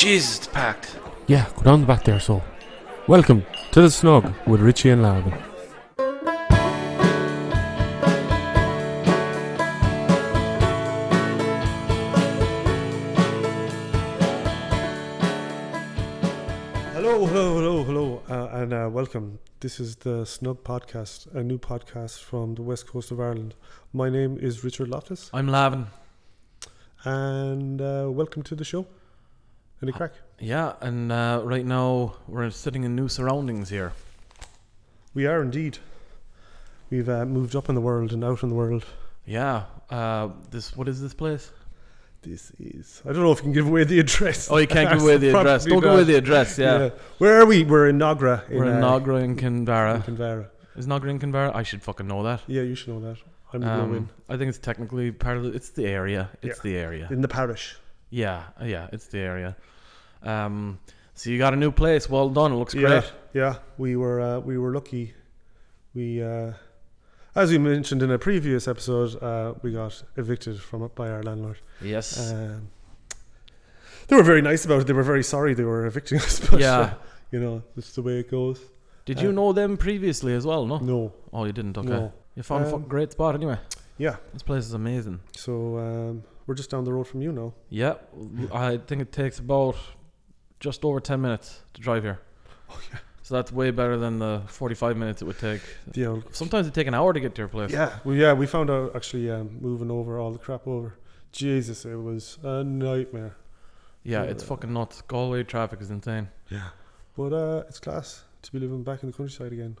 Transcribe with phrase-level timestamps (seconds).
[0.00, 0.96] Jesus, it's packed.
[1.26, 2.42] Yeah, go down the back there, so.
[3.06, 5.34] Welcome to the Shnug with Richie and Lavin.
[16.94, 19.38] Hello, hello, hello, hello, uh, and uh, welcome.
[19.60, 23.54] This is the Shnug Podcast, a new podcast from the west coast of Ireland.
[23.92, 25.88] My name is Richard Loftus, I'm Lavin.
[27.04, 28.86] and uh, welcome to the show.
[29.82, 30.12] Any crack?
[30.38, 33.92] Yeah, and uh, right now we're sitting in new surroundings here.
[35.14, 35.78] We are indeed.
[36.90, 38.84] We've uh, moved up in the world and out in the world.
[39.24, 41.50] Yeah, uh, this what is this place?
[42.22, 43.00] This is.
[43.08, 44.50] I don't know if you can give away the address.
[44.50, 45.64] Oh, you can't give away the address.
[45.64, 46.58] Don't give away the address.
[46.58, 47.64] Yeah, Where are we?
[47.64, 48.48] We're in Nagra.
[48.50, 50.04] In, we're in uh, Nagra in in Kinvara.
[50.04, 50.48] Kinvara.
[50.76, 51.54] Is Nagra in Kinvara?
[51.54, 52.42] I should fucking know that.
[52.46, 53.16] Yeah, you should know that.
[53.52, 56.28] I'm Um, I think it's technically part of the, it's the area.
[56.42, 56.62] It's Yeah.
[56.62, 57.08] the area.
[57.10, 57.76] in the parish.
[58.10, 59.56] Yeah, uh, yeah, it's the area.
[60.22, 60.78] Um,
[61.14, 62.08] so you got a new place.
[62.10, 62.52] Well done.
[62.52, 63.12] It looks Yeah, great.
[63.34, 63.54] yeah.
[63.78, 65.14] We were uh, we were lucky.
[65.94, 66.52] We, uh,
[67.34, 71.58] as we mentioned in a previous episode, uh, we got evicted from by our landlord.
[71.82, 72.30] Yes.
[72.32, 72.68] Um,
[74.08, 74.86] they were very nice about it.
[74.86, 76.40] They were very sorry they were evicting us.
[76.40, 76.78] But, yeah.
[76.78, 76.94] uh,
[77.30, 78.60] you know, it's the way it goes.
[79.04, 80.66] Did you uh, know them previously as well?
[80.66, 80.78] No.
[80.78, 81.76] No, Oh, you didn't.
[81.78, 81.88] Okay.
[81.88, 82.12] no.
[82.36, 83.58] You found a Um, fucking great spot anyway.
[83.98, 84.16] Yeah.
[84.32, 85.20] This place is amazing.
[85.36, 87.54] So um, we're just down the road from you now.
[87.68, 87.94] Yeah,
[88.52, 89.76] I think it takes about
[90.58, 92.18] just over 10 minutes to drive here.
[92.68, 92.98] Oh yeah.
[93.22, 95.60] So that's way better than the 45 minutes it would take.
[95.92, 97.70] The old, Sometimes it take an hour to get to your place.
[97.70, 98.00] yeah.
[98.04, 98.32] Well, yeah.
[98.32, 100.94] We found out actually um, moving over all the crap over.
[101.30, 103.36] Jesus, it was a nightmare.
[104.02, 104.48] Yeah, it's Yeah.
[104.48, 105.02] fucking nuts.
[105.02, 106.30] Galway traffic is insane.
[106.48, 106.70] Yeah.
[107.16, 109.76] But uh, it's class to be living back in the countryside again.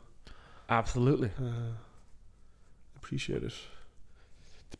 [0.68, 1.30] Absolutely.
[1.36, 1.72] Uh,
[2.96, 3.54] appreciate it.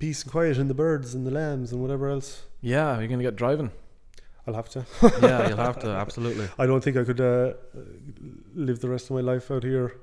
[0.01, 2.43] Peace and quiet and the birds and the lambs and whatever else.
[2.63, 3.71] Yeah, you're going to get driving.
[4.47, 4.85] I'll have to.
[5.23, 5.89] Yeah, you'll have to.
[6.05, 6.49] Absolutely.
[6.59, 7.53] I don't think I could uh,
[8.55, 10.01] live the rest of my life out here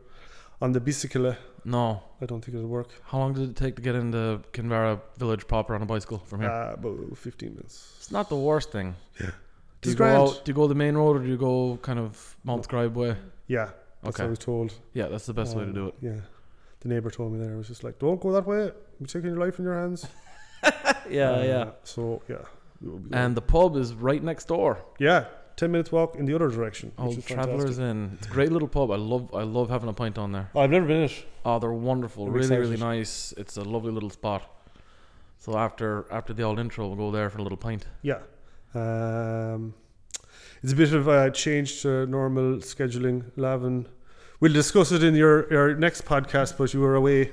[0.61, 1.35] on the bicycle.
[1.65, 2.01] No.
[2.21, 2.89] I don't think it'll work.
[3.05, 6.41] How long did it take to get into Kinvara village proper on a bicycle from
[6.41, 6.51] here?
[6.51, 7.93] Uh, about 15 minutes.
[7.97, 8.95] it's not the worst thing.
[9.19, 9.31] Yeah.
[9.81, 10.45] Do you go out?
[10.45, 13.15] Do you go the main road or do you go kind of Mount Scribe way?
[13.47, 13.71] Yeah,
[14.03, 14.23] that's Okay.
[14.23, 14.73] what I was told.
[14.93, 15.95] Yeah, that's the best way to Um, do it.
[16.01, 16.19] Yeah.
[16.81, 17.53] The neighbour told me there.
[17.53, 18.71] I was just like, don't go that way.
[18.99, 20.07] You're taking your life in your hands.
[21.09, 21.69] Yeah, Uh, yeah.
[21.83, 22.37] So, yeah.
[22.81, 24.79] we will be And the pub is right next door.
[24.99, 25.25] Yeah,
[25.55, 26.91] 10 minutes walk in the other direction.
[26.97, 27.79] Oh, Travelers.
[27.79, 28.17] Inn.
[28.17, 28.91] It's a great little pub.
[28.91, 30.49] I love I love having a pint on there.
[30.53, 31.25] Oh, I've never been in it.
[31.45, 32.25] Oh, they're wonderful.
[32.27, 33.33] I'm really, really nice.
[33.37, 34.41] It's a lovely little spot.
[35.39, 37.85] So after after the old intro, we'll go there for a little pint.
[38.01, 38.19] Yeah.
[38.75, 39.73] Um,
[40.61, 43.23] it's a bit of a change to normal scheduling.
[43.37, 43.87] Lavin,
[44.41, 47.31] we'll discuss it in your, your next podcast, but you were away.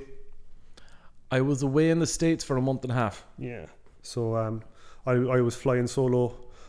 [1.37, 3.27] I was away in the states for a month and a half.
[3.39, 3.67] Yeah.
[4.03, 4.63] So um,
[5.05, 6.23] I, I was flying solo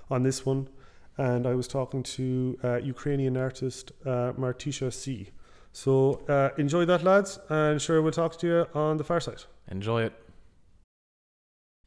[0.09, 0.68] on this one,
[1.18, 5.30] and I was talking to uh, Ukrainian artist uh, Martisha Sea.
[5.72, 5.94] So
[6.28, 9.44] uh, enjoy that, lads, and sure we'll talk to you on the far side.
[9.70, 10.14] Enjoy it.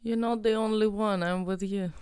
[0.04, 1.24] You're not the only one.
[1.24, 1.92] I'm with you.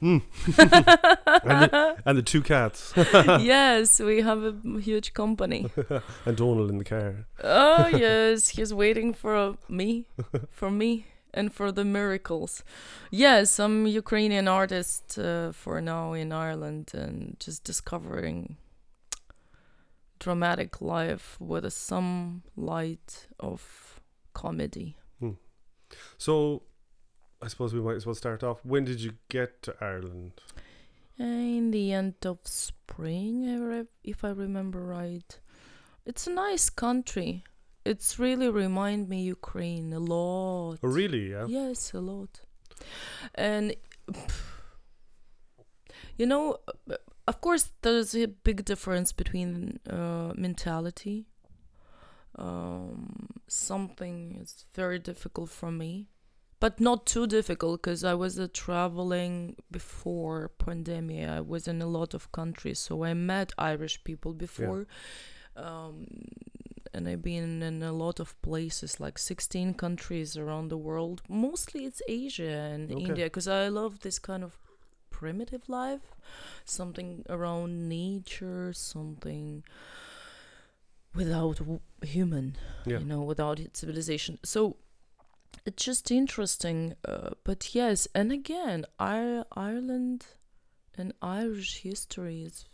[0.02, 0.22] and,
[0.56, 5.70] the, and the two cats yes, we have a huge company.
[6.26, 7.26] and Donald in the car.
[7.44, 10.06] Oh yes, he's waiting for uh, me,
[10.50, 12.64] for me, and for the miracles.
[13.10, 18.56] Yes, I'm Ukrainian artist uh, for now in Ireland and just discovering
[20.18, 24.00] dramatic life with some light of
[24.32, 24.96] comedy.
[26.18, 26.62] So,
[27.42, 28.64] I suppose we might as well start off.
[28.64, 30.32] When did you get to Ireland?
[31.18, 35.38] In the end of spring, if I remember right.
[36.06, 37.44] It's a nice country.
[37.84, 40.78] It's really remind me Ukraine a lot.
[40.82, 41.30] Oh, really?
[41.30, 41.46] Yeah.
[41.46, 42.40] Yes, a lot.
[43.34, 43.74] And
[46.18, 46.58] you know,
[46.90, 46.96] uh,
[47.26, 51.26] of course, there's a big difference between uh, mentality.
[52.36, 56.08] Um, something is very difficult for me,
[56.60, 61.28] but not too difficult because I was uh, traveling before pandemic.
[61.28, 64.86] I was in a lot of countries, so I met Irish people before.
[65.56, 66.06] Um,
[66.92, 71.22] and I've been in a lot of places, like 16 countries around the world.
[71.28, 73.00] Mostly it's Asia and Okay.
[73.04, 74.56] India, because I love this kind of
[75.10, 76.14] primitive life,
[76.64, 79.62] something around nature, something
[81.14, 82.56] without w- human,
[82.86, 82.98] Yeah.
[82.98, 84.38] you know, without civilization.
[84.44, 84.76] So
[85.66, 86.94] it's just interesting.
[87.06, 90.26] Uh, but yes, and again, I- Ireland
[90.96, 92.66] and Irish history is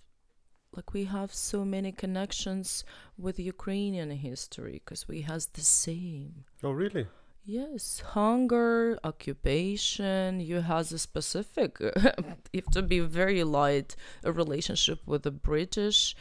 [0.72, 2.84] like we have so many connections
[3.16, 6.44] with Ukrainian history because we has the same.
[6.62, 7.06] Oh, really?
[7.44, 10.40] Yes, hunger, occupation.
[10.40, 11.78] You has a specific.
[12.52, 13.94] if to be very light
[14.24, 16.16] a relationship with the British,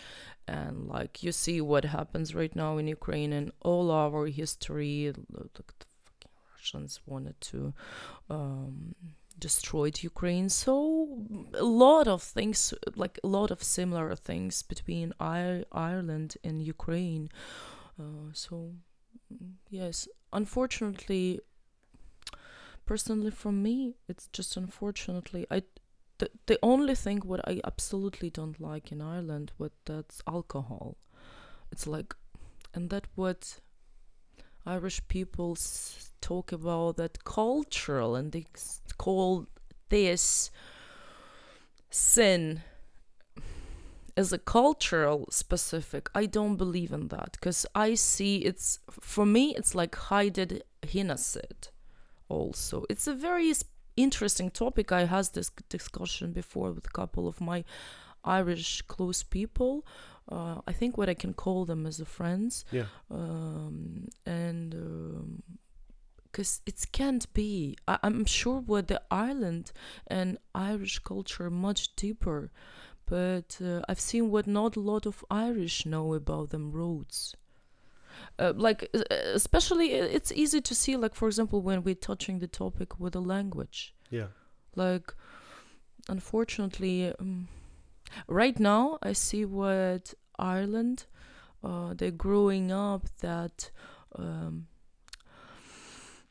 [0.48, 5.12] and like you see what happens right now in Ukraine and all our history.
[5.32, 5.86] Like
[6.66, 7.74] Russians wanted to
[8.30, 8.96] um,
[9.38, 10.50] destroy Ukraine.
[10.50, 11.08] So
[11.54, 17.30] a lot of things, like a lot of similar things between I- Ireland and Ukraine.
[18.00, 18.72] Uh, so
[19.70, 21.42] yes, unfortunately,
[22.86, 25.64] personally for me, it's just unfortunately I.
[26.18, 30.96] The, the only thing what I absolutely don't like in Ireland, what that's alcohol.
[31.74, 32.16] It's like,
[32.74, 33.60] and that what
[34.66, 35.58] Irish people
[36.22, 38.46] talk about that cultural, and they
[38.98, 39.46] call
[39.90, 40.52] this
[41.90, 42.62] sin
[44.18, 46.10] as a cultural specific.
[46.16, 51.68] I don't believe in that because I see it's for me it's like hidden genocide.
[52.28, 53.54] Also, it's a very
[53.96, 54.92] interesting topic.
[54.92, 57.64] I had this discussion before with a couple of my
[58.24, 59.86] Irish close people.
[60.32, 62.86] Uh, I think what I can call them as a friends Yeah.
[63.12, 64.74] um, and
[66.32, 69.72] because it can't be I, i'm sure what the ireland
[70.08, 72.52] and irish culture much deeper
[73.06, 77.36] but uh, i've seen what not a lot of irish know about them roads
[78.38, 78.90] uh, like
[79.34, 83.14] especially uh, it's easy to see like for example when we're touching the topic with
[83.14, 84.28] the language Yeah.
[84.76, 85.14] like
[86.10, 87.48] unfortunately um,
[88.28, 91.06] right now i see what ireland
[91.64, 93.72] uh, they're growing up that
[94.16, 94.68] um,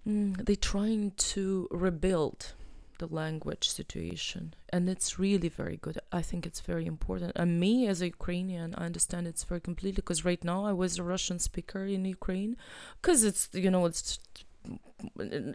[0.07, 2.53] mm, they're trying to rebuild
[2.99, 5.99] the language situation and it's really very good.
[6.13, 7.33] I think it's very important.
[7.37, 10.99] And me as a ukrainian i understand it's very completely because right now i was
[10.99, 12.57] a russian speaker in ukraine
[13.01, 14.19] because it's you know it's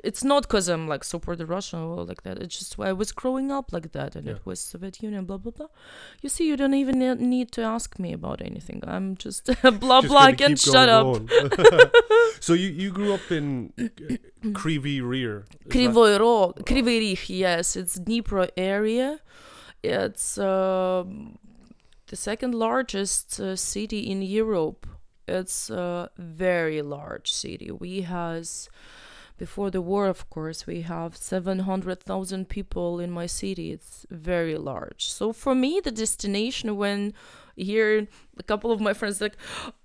[0.06, 3.12] it's not because i'm like support the russian or like that it's just i was
[3.12, 4.34] growing up like that and Yeah.
[4.34, 5.68] it was soviet union blah blah blah
[6.22, 9.46] you see you don't even need to ask me about anything i'm just
[9.80, 11.22] blah Just blah I can shut up
[12.40, 18.50] so you you grew up in is that- Krivoy Rog, Kryvyi Rih, yes, it's Dnipro
[18.56, 19.20] area.
[19.84, 21.38] It's um,
[22.08, 24.88] the second largest uh, city in Europe.
[25.28, 27.70] It's a very large city.
[27.72, 28.70] We has
[29.40, 33.72] before the war, of course, we have 700,000 people in my city.
[33.72, 35.10] It's very large.
[35.10, 37.14] So for me, the destination when
[37.56, 38.08] here
[38.38, 39.38] a couple of my friends like,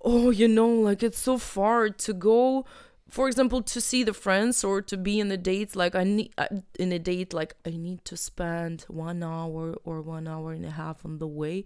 [0.02, 2.66] oh, you know, like it's so far to go
[3.10, 6.32] for example to see the friends or to be in a date like i need
[6.38, 6.46] uh,
[6.78, 10.70] in a date like i need to spend one hour or one hour and a
[10.70, 11.64] half on the way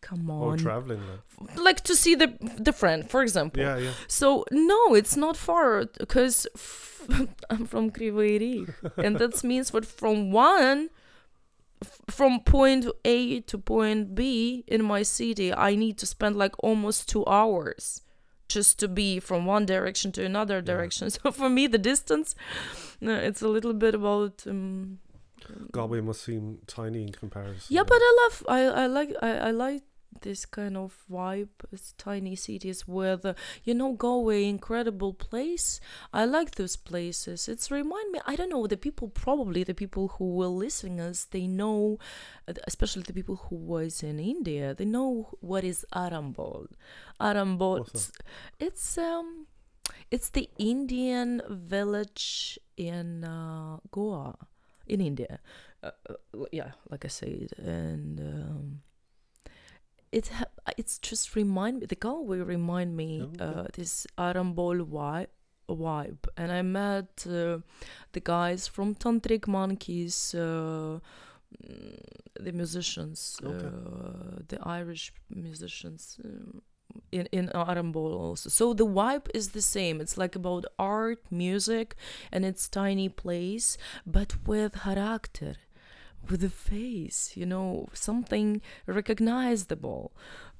[0.00, 1.00] come on traveling.
[1.40, 1.58] Like.
[1.58, 3.92] like to see the the friend for example Yeah, yeah.
[4.06, 6.46] so no it's not far because
[7.50, 10.90] i'm from Kryvyi Rih, and that means what from one
[12.10, 17.08] from point a to point b in my city i need to spend like almost
[17.08, 18.02] two hours
[18.48, 22.34] just to be from one direction to another direction so for me the distance
[23.06, 24.98] uh, it's a little bit about um,
[25.72, 27.66] Galway must seem tiny in comparison.
[27.68, 29.82] yeah, but I love I I like I, I like
[30.22, 31.48] this kind of vibe.
[31.72, 33.34] It's tiny cities where the
[33.64, 35.80] you know Galway incredible place.
[36.12, 37.48] I like those places.
[37.48, 38.20] It's remind me.
[38.26, 41.24] I don't know the people probably the people who will listen us.
[41.24, 41.98] They know,
[42.66, 44.74] especially the people who was in India.
[44.74, 46.66] They know what is Arambol.
[47.20, 47.80] Arambol.
[47.80, 48.12] What's
[48.58, 49.46] It's um.
[50.10, 54.36] It's the Indian village in uh, Goa,
[54.86, 55.40] in India.
[55.82, 58.80] Uh, uh, yeah, like I said, and um,
[60.12, 60.30] it
[60.76, 61.86] it's just remind me.
[61.86, 63.44] The Galway remind me Okay.
[63.44, 65.28] uh, this Arambol vibe,
[65.68, 67.58] vibe, and I met uh,
[68.12, 70.34] the guys from Tantric Monkeys.
[70.34, 71.00] Uh,
[71.62, 72.00] mm,
[72.40, 73.66] the musicians, Okay.
[73.66, 76.62] uh, the Irish musicians, um,
[77.12, 78.48] in in Arambol also.
[78.50, 80.00] So the vibe is the same.
[80.00, 81.96] It's like about art, music,
[82.32, 85.54] and it's tiny place, but with character,
[86.28, 87.32] with a face.
[87.36, 90.12] You know, something recognizable.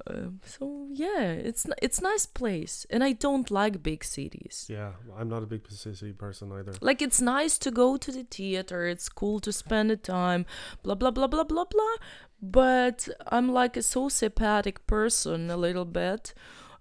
[0.07, 4.67] Uh, so yeah, it's it's nice place, and I don't like big cities.
[4.69, 6.75] Yeah, I'm not a big city person either.
[6.81, 8.87] Like it's nice to go to the theater.
[8.87, 10.47] It's cool to spend the time.
[10.83, 11.97] Blah blah blah blah blah blah.
[12.41, 16.33] But I'm like a sociopathic person a little bit.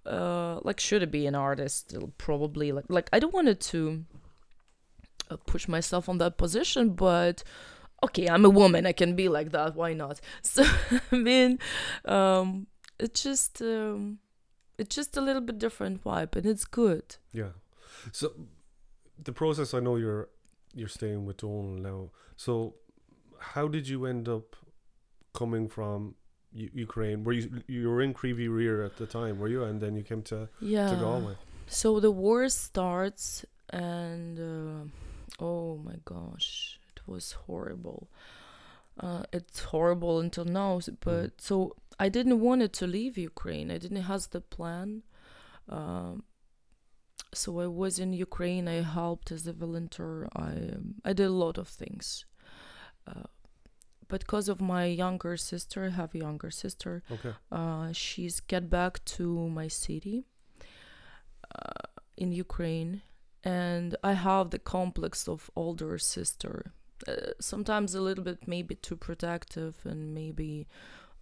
[0.06, 1.96] Uh, like should I be an artist?
[2.18, 2.72] Probably.
[2.72, 4.06] Like like I don't want to
[5.32, 7.44] uh, push myself on that position, but
[8.04, 8.86] okay, I'm a woman.
[8.86, 9.76] I can be like that.
[9.76, 10.20] Why not?
[10.42, 10.64] So
[11.12, 11.60] I mean,
[12.06, 12.68] um,
[13.00, 14.20] it's just um,
[14.78, 17.18] it's just a little bit different vibe, and it's good.
[17.34, 17.52] Yeah.
[18.12, 18.32] So
[19.24, 19.74] the process.
[19.74, 20.30] I know you're
[20.76, 22.12] you're staying with Donald now.
[22.36, 22.76] So,
[23.40, 24.56] how did you end up
[25.34, 26.16] coming from
[26.54, 27.24] U- Ukraine?
[27.24, 29.40] Were you you were in Kryvyi Rih at the time?
[29.40, 29.64] Were you?
[29.64, 30.90] And then you came to Yeah.
[30.92, 31.36] to Galway.
[31.68, 38.10] So the war starts, and uh, oh my gosh, was horrible.
[39.00, 40.80] Uh, it's horrible until now.
[41.02, 43.72] But so I didn't want it to leave Ukraine.
[43.72, 45.04] I didn't have the plan.
[45.70, 46.24] Um,
[47.34, 48.68] so I was in Ukraine.
[48.68, 50.28] I helped as a volunteer.
[50.36, 52.26] I um, I did a lot of things.
[53.08, 53.28] Uh,
[54.10, 57.34] but because of my younger sister, I have a younger sister Okay.
[57.52, 60.18] uh, she's get back to my city
[61.54, 63.02] uh, in Ukraine,
[63.44, 66.74] and I have the complex of older sister.
[67.08, 70.68] Uh, sometimes a little bit maybe too protective and maybe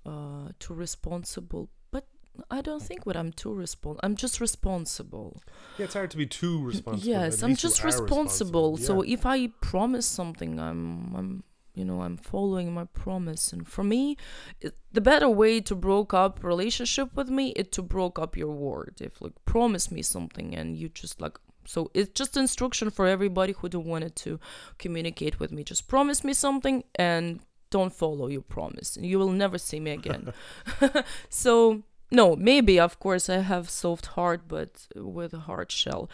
[0.06, 2.08] uh, too responsible, but
[2.50, 4.00] I don't think that I'm too respon.
[4.04, 5.42] I'm just responsible.
[5.78, 7.08] Yeah, it's hard to be too responsible.
[7.08, 8.78] Yes, I'm just are responsible.
[8.78, 9.14] So Yeah.
[9.14, 11.44] if I promise something, I'm, I'm,
[11.76, 13.54] you know, I'm following my promise.
[13.54, 14.18] And for me,
[14.62, 18.52] it, the better way to broke up relationship with me is to broke up your
[18.54, 18.96] word.
[19.02, 23.54] If like promise me something and you just like, so it's just instruction for everybody
[23.54, 24.40] who don't wanted to
[24.78, 25.64] communicate with me.
[25.64, 29.92] Just promise me something and don't follow your promise, and you will never see me
[29.92, 30.34] again.
[31.30, 36.08] so no maybe of course i have soft heart but with a hard shell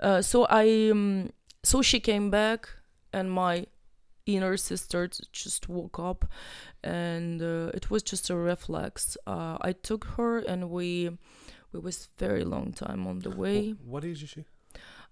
[0.00, 1.30] uh, so i um,
[1.62, 2.68] so she came back
[3.12, 3.64] and my
[4.26, 6.24] inner sister just woke up
[6.82, 11.10] and uh, it was just a reflex uh, i took her and we
[11.72, 14.44] we was very long time on the way What age is she?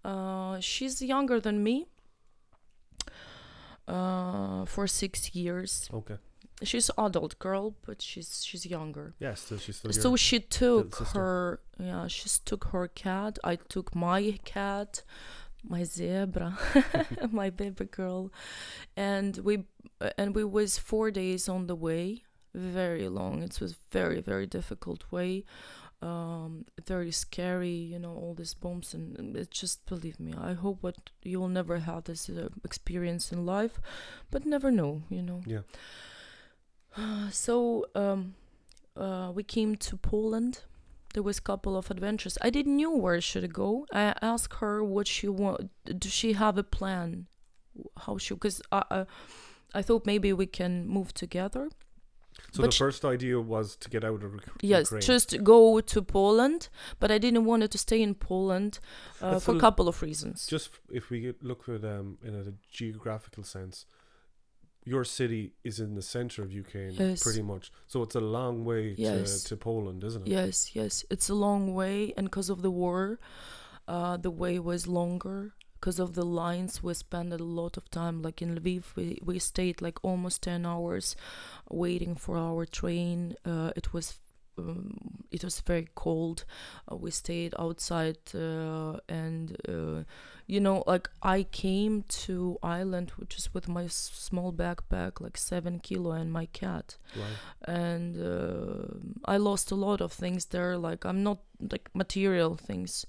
[0.04, 1.86] Uh, she's younger than me
[3.88, 5.88] uh, for six years.
[5.92, 6.16] Okay.
[6.62, 9.14] she's adult girl but she's she's younger.
[9.18, 13.38] Yeah, still she's still so she took her yeah she took her cat.
[13.44, 15.02] I took my cat
[15.66, 16.58] my zebra
[17.30, 18.30] my baby girl.
[18.96, 19.64] And we
[20.18, 22.22] and we was four days on the way.
[22.54, 23.42] Very long.
[23.42, 25.44] It was very very difficult way
[26.04, 30.52] um very scary you know all these bombs and, and it just believe me i
[30.52, 33.80] hope what you'll never have this uh, experience in life
[34.30, 35.62] but never know you know Yeah.
[37.30, 38.34] so um,
[38.96, 40.54] uh, we came to Poland.
[41.14, 42.38] There was a couple of adventures.
[42.42, 43.86] I didn't know where should I go.
[43.92, 45.70] I asked her what she want.
[45.84, 47.26] Does she have a plan?
[47.98, 48.34] How she?
[48.34, 49.06] Because I, I,
[49.74, 51.70] I thought maybe we can move together.
[52.54, 55.02] So but the first idea was to get out of Uk- Yes, Ukraine.
[55.12, 56.60] just go to Poland.
[57.00, 58.72] But I didn't want to stay in Poland
[59.24, 60.36] uh, for a a- couple of reasons.
[60.54, 60.68] just
[61.00, 61.18] if we
[61.50, 62.44] look at um in a
[62.80, 63.76] geographical sense,
[64.92, 67.22] your city is in the center of Ukraine, Yes.
[67.26, 67.64] pretty much.
[67.92, 69.42] So it's a long way Yes.
[69.42, 70.30] to, to Poland, isn't it?
[70.38, 73.02] Yes, yes, it's a long way, and because of the war,
[73.94, 75.40] uh, the way was longer.
[75.84, 78.22] Because of the lines, we spent a lot of time.
[78.22, 81.14] Like in Lviv, we we stayed like almost ten hours,
[81.68, 83.34] waiting for our train.
[83.44, 84.18] Uh, it was.
[84.56, 86.44] Um, it was very cold.
[86.90, 90.04] Uh, we stayed outside, uh, and uh,
[90.46, 95.36] you know, like I came to Ireland, which is with my s- small backpack, like
[95.36, 97.36] seven kilo, and my cat Right.
[97.82, 98.86] and uh,
[99.34, 100.78] I lost a lot of things there.
[100.78, 101.38] Like I'm not
[101.72, 103.04] like material things,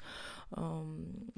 [0.57, 1.31] um,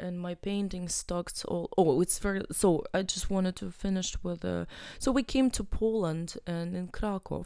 [0.00, 1.70] and my painting stocks all.
[1.76, 2.42] Oh, it's very.
[2.52, 4.44] So I just wanted to finish with.
[4.44, 4.66] Uh,
[4.98, 7.44] so we came to Poland and in Krakow,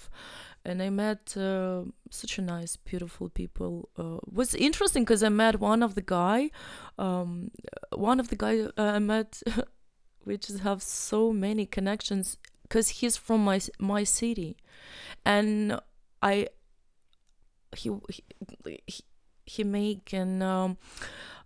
[0.65, 3.89] and I met uh, such a nice, beautiful people.
[3.99, 6.51] Uh, was interesting because I met one of the guy,
[6.99, 7.51] um,
[7.95, 9.43] one of the guy uh, I met.
[10.25, 14.57] we just have so many connections because he's from my my city
[15.25, 15.81] and
[16.23, 16.49] I
[17.77, 18.83] he he
[19.47, 20.77] he, make an um,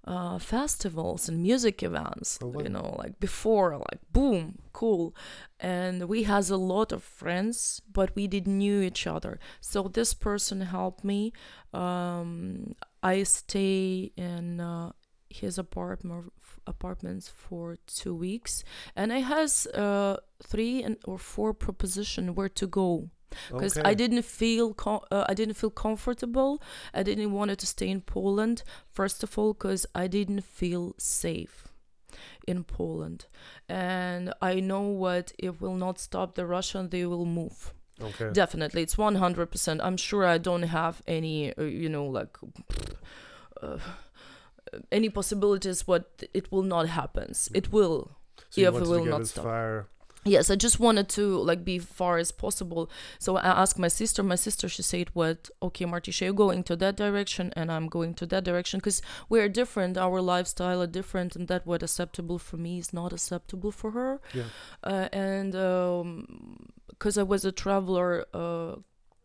[0.05, 2.63] uh, festivals and music events, Oh, wow.
[2.63, 5.15] you know, like before, like boom, cool,
[5.61, 9.39] and we has a lot of friends, but we didn't knew each other.
[9.61, 11.33] So this person helped me.
[11.73, 14.93] Um, I stay in uh,
[15.31, 16.33] his apartment
[16.67, 18.63] apartments for two weeks,
[18.95, 23.09] and I has uh, three and or four proposition where to go
[23.51, 23.91] because Okay.
[23.91, 26.63] I didn't feel co- uh, I didn't feel comfortable.
[26.95, 28.63] I didn't want to stay in Poland
[28.93, 31.69] first of all because I didn't feel safe
[32.47, 33.27] in Poland,
[33.69, 36.89] and I know what it will not stop the Russian.
[36.91, 37.73] They will move.
[38.01, 38.31] Okay.
[38.33, 39.81] Definitely, it's one hundred percent.
[39.83, 42.37] I'm sure I don't have any, uh, you know, like.
[43.63, 43.79] Uh,
[44.91, 48.17] any possibilities what it will not happen it will
[48.49, 49.45] so if it will not stop.
[49.45, 49.87] far
[50.25, 52.91] yes i just wanted to like be far as possible.
[53.19, 55.51] So i asked my sister my sister she said what?
[55.63, 59.49] Okay martisha you're going to that direction and i'm going to that direction because we're
[59.49, 59.97] different.
[59.99, 64.21] Our lifestyle are different and that what acceptable for me is not acceptable for her.
[64.33, 64.45] Yeah.
[64.85, 65.53] uh, and
[66.89, 68.77] because i was a traveler uh,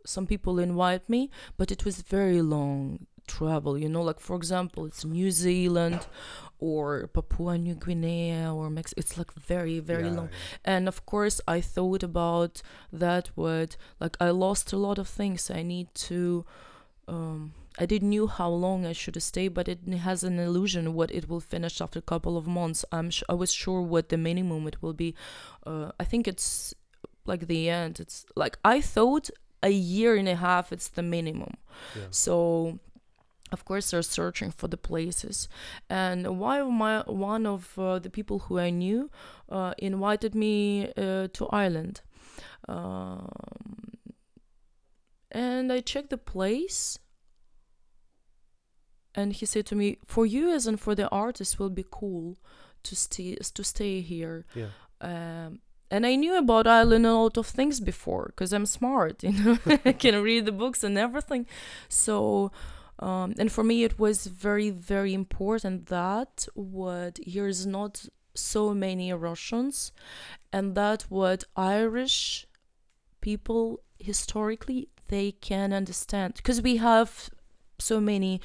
[0.06, 4.86] some people invite me but it was very long travel you know like for example
[4.86, 6.08] it's new zealand
[6.60, 10.30] or papua new guinea or mexico it's like very very Yeah, long.
[10.32, 10.74] yeah.
[10.74, 15.52] and of course i thought about that word like i lost a lot of things.
[15.52, 16.46] I need to
[17.08, 21.12] um i didn't knew how long i should stay but it has an illusion what
[21.12, 22.84] it will finish after a couple of months.
[22.92, 25.14] I'm sh- i was sure what the minimum it will be.
[25.66, 26.74] Uh, i think it's
[27.26, 28.00] like the end.
[28.00, 29.30] It's like i thought
[29.64, 31.54] a year and a half it's the minimum.
[31.96, 32.04] Yeah.
[32.10, 32.80] so
[33.52, 35.48] of course they're searching for the places
[35.90, 39.10] and why my one of uh, the people who i knew
[39.50, 42.02] uh, invited me uh, to ireland
[42.68, 43.30] um,
[45.32, 47.00] and i checked the place
[49.16, 52.38] and he said to me for you as and for the artist will be cool
[52.84, 54.68] to stay to stay here Yeah.
[55.02, 59.32] um, and I knew about Ireland a lot of things before because I'm smart, you
[59.32, 61.46] know, I can read the books and everything.
[61.88, 62.52] So,
[63.00, 69.12] um, and for me, it was very, very important that what here's not so many
[69.14, 69.92] Russians,
[70.52, 72.48] and that what Irish
[73.22, 77.30] people historically they can understand because we have
[77.80, 78.40] so many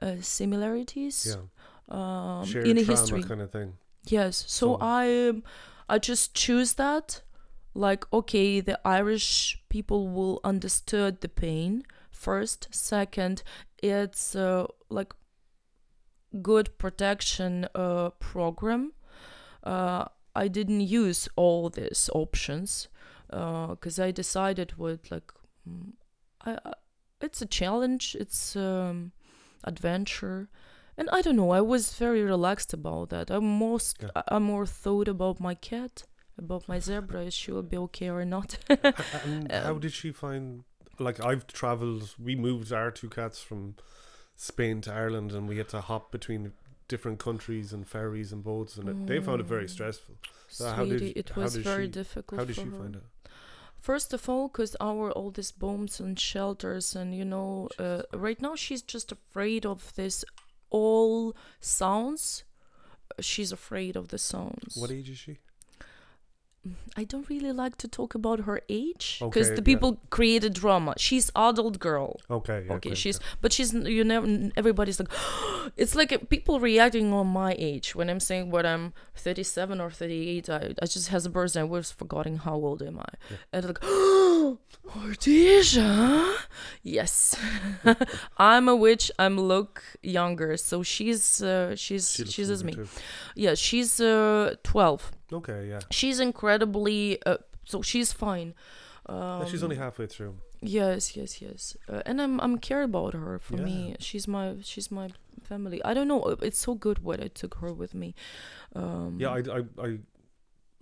[0.00, 1.42] uh, similarities Yeah.
[2.40, 3.22] um, in history.
[3.22, 3.74] kind of thing.
[4.06, 4.36] Yes.
[4.46, 5.42] So So- I um,
[5.88, 7.22] I just choose that
[7.74, 11.82] like okay, the Irish people will understood the pain
[12.16, 12.68] first.
[12.70, 13.42] Second,
[13.82, 15.12] it's uh, like
[16.42, 18.92] good protection uh, program.
[19.64, 20.04] Uh,
[20.34, 22.88] I didn't use all these options
[23.28, 25.32] because I decided what like
[25.68, 25.92] mm,
[26.44, 26.72] I, I
[27.20, 28.16] it's a challenge.
[28.20, 29.12] It's um,
[29.64, 30.48] adventure
[30.98, 31.50] and I don't know.
[31.50, 33.30] I was very relaxed about that.
[33.30, 34.22] I most Yeah.
[34.28, 36.04] I, more thought about my cat,
[36.38, 37.24] about my zebra.
[37.26, 38.58] If she will be okay or not.
[38.68, 40.64] and how Um, did she find?
[40.98, 42.14] Like I've travelled.
[42.18, 43.76] We moved our two cats from
[44.36, 46.52] Spain to Ireland, and we had to hop between
[46.88, 49.70] different countries and ferries and boats, and it, they found it very Mm.
[49.70, 50.14] stressful.
[50.48, 52.38] So how did- Sweetie, it was very she- difficult.
[52.38, 52.76] How did for she her.
[52.78, 53.02] find it?
[53.78, 58.40] First of all, because our all these bombs and shelters, and you know, uh, right
[58.40, 60.24] now she's just afraid of this
[60.70, 62.44] all sounds.
[63.20, 64.76] She's afraid of the sounds.
[64.76, 65.38] What age is she?
[66.96, 69.74] I don't really like to talk about her age because Okay, the yeah.
[69.74, 70.94] people created drama.
[70.96, 72.20] She's adult girl.
[72.30, 72.64] Okay.
[72.66, 73.26] Yeah, okay, she's yeah.
[73.42, 75.10] but she's you know everybody's like
[75.76, 79.90] it's like uh, people reacting on my age when I'm saying what I'm 37 or
[79.90, 80.48] 38.
[80.48, 81.60] I, I just has a birthday.
[81.60, 83.36] I was forgetting how old am I, Yeah.
[83.52, 83.80] and like
[84.96, 86.34] Ortisha,
[86.82, 87.36] yes,
[88.38, 89.10] I'm a witch.
[89.18, 92.72] I'm look younger, so she's uh, she's She she's as me.
[92.72, 92.88] too.
[93.34, 95.68] Yeah, she's uh 12 Okay.
[95.68, 95.80] Yeah.
[95.90, 98.54] she's incredibly uh, so she's fine
[99.06, 100.34] um, Yeah, she's only halfway through.
[100.62, 104.90] yes yes yes uh, and i'm i'm care about her for me she's my she's
[104.90, 105.08] my
[105.42, 108.14] family i don't know uh, it's so good what i took her with me
[108.74, 109.30] um Yeah.
[109.30, 109.40] I.
[109.58, 109.62] I.
[109.86, 109.98] I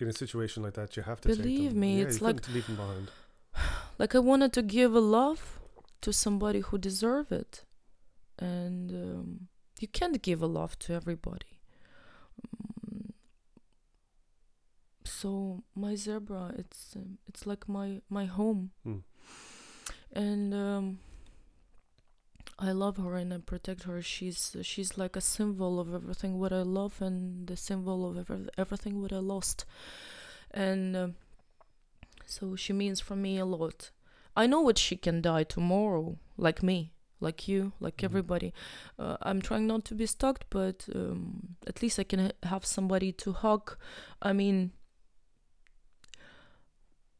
[0.01, 2.67] in a situation like that, you have to take Believe me, Yeah, it's like- leave
[2.67, 3.07] them behind.
[4.01, 5.61] like i wanted to give a love
[6.05, 7.65] to somebody who deserve it
[8.39, 9.29] and um,
[9.81, 11.54] you can't give a love to everybody
[15.05, 18.99] so my zebra it's um, it's like my my home Hmm.
[20.13, 20.99] and um,
[22.59, 24.01] I love her and I protect her.
[24.01, 28.47] She's she's like a symbol of everything what I love and the symbol of ever,
[28.57, 29.65] everything what I lost,
[30.53, 31.15] and um,
[32.27, 33.91] so she means for me a lot.
[34.37, 38.05] I know what she can die tomorrow, like me, like you, like Mhm.
[38.05, 38.53] everybody.
[38.99, 42.65] Uh, I'm trying not to be stuck, but um, at least I can ha- have
[42.65, 43.77] somebody to hug.
[44.23, 44.73] I mean,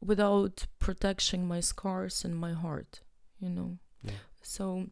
[0.05, 3.01] without protecting my scars and my heart,
[3.39, 3.77] you know.
[4.03, 4.11] Yeah.
[4.41, 4.87] So,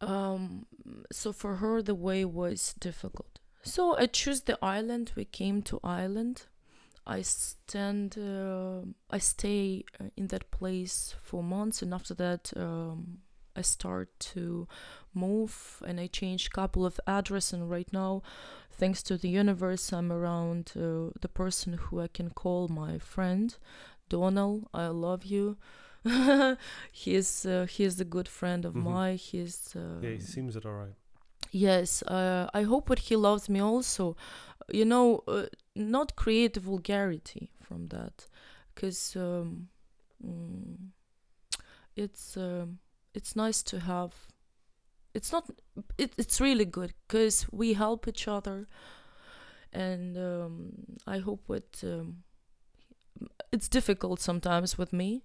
[0.00, 0.66] um,
[1.12, 3.38] so for her the way was difficult.
[3.62, 5.12] So I choose the island.
[5.16, 6.46] We came to Ireland.
[7.06, 8.16] I stand.
[8.18, 8.80] Uh,
[9.10, 13.18] I stay uh, in that place for months, and after that, um,
[13.56, 14.66] I start to
[15.12, 17.52] move, and I change couple of address.
[17.52, 18.22] And right now,
[18.70, 23.56] thanks to the universe, I'm around uh, the person who I can call my friend,
[24.08, 24.66] Donald.
[24.74, 25.56] I love you.
[26.92, 28.82] he's uh, he's a good friend of Mhm.
[28.84, 29.16] mine.
[29.16, 30.10] He's uh, Yeah.
[30.10, 30.94] He seems it all right.
[31.52, 34.16] Yes, uh, I hope that he loves me also.
[34.72, 38.28] You know, uh, not create vulgarity from that
[38.74, 39.68] because um,
[40.26, 40.76] mm,
[41.96, 42.78] it's um,
[43.14, 44.12] it's nice to have
[45.14, 45.48] it's not
[45.96, 48.66] it, it's really good because we help each other
[49.72, 50.72] and um,
[51.06, 52.16] i hope what um,
[53.52, 55.22] it's difficult sometimes with me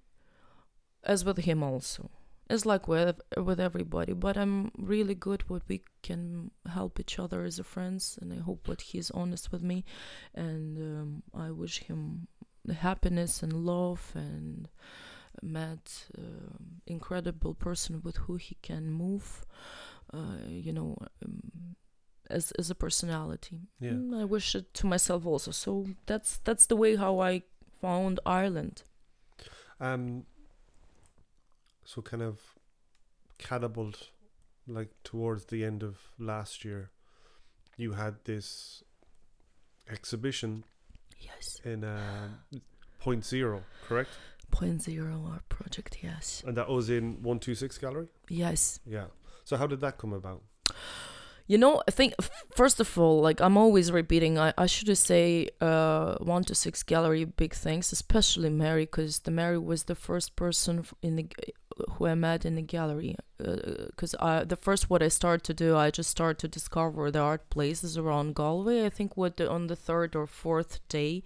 [1.04, 2.12] as with him also.
[2.50, 7.44] It's like with with everybody but i'm really good what we can help each other
[7.44, 9.86] as a friends and i hope what he's honest with me
[10.34, 12.28] and um, i wish him
[12.74, 14.68] happiness and love and
[15.42, 19.46] met um incredible person with who he can move
[20.14, 21.76] uh, you know um,
[22.30, 23.98] as as a personality Yeah.
[24.22, 27.42] I wish it to myself also so that's that's the way how i
[27.82, 28.84] found ireland
[29.82, 30.26] Um,
[31.86, 32.40] so kind of
[33.38, 34.10] catapult,
[34.68, 36.90] like towards the end of last year,
[37.78, 38.84] you had this
[39.90, 40.64] exhibition
[41.20, 42.28] yes in uh,
[43.00, 44.10] Point Zero, correct?
[44.52, 48.08] Point zero our project yes And that was in One Two Six Gallery.
[48.30, 49.06] yes Yeah.
[49.44, 50.42] So how did that come about?
[51.48, 52.14] You know, I think
[52.56, 56.84] first of all, like I'm always repeating, I, I should say, uh, one two six
[56.84, 61.28] gallery, big thanks, especially Mary, because the Mary was the first person in the
[61.94, 63.16] who I met in the gallery.
[63.40, 67.20] Because I the first what I started to do, I just started to discover the
[67.20, 68.86] art places around Galway.
[68.86, 71.24] I think what the, on the third or fourth day,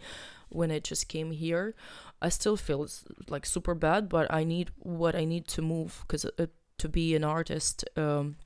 [0.47, 1.75] when I just came here,
[2.23, 2.87] I still feel
[3.27, 7.15] like super bad, but I need what I need to move because uh, to be
[7.15, 7.83] an artist.
[7.97, 8.37] Um,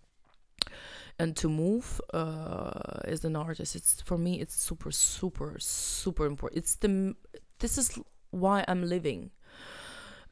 [1.19, 6.57] and to move uh, as an artist it's for me it's super super super important
[6.59, 7.15] it's the
[7.59, 7.97] this is
[8.31, 9.31] why i'm living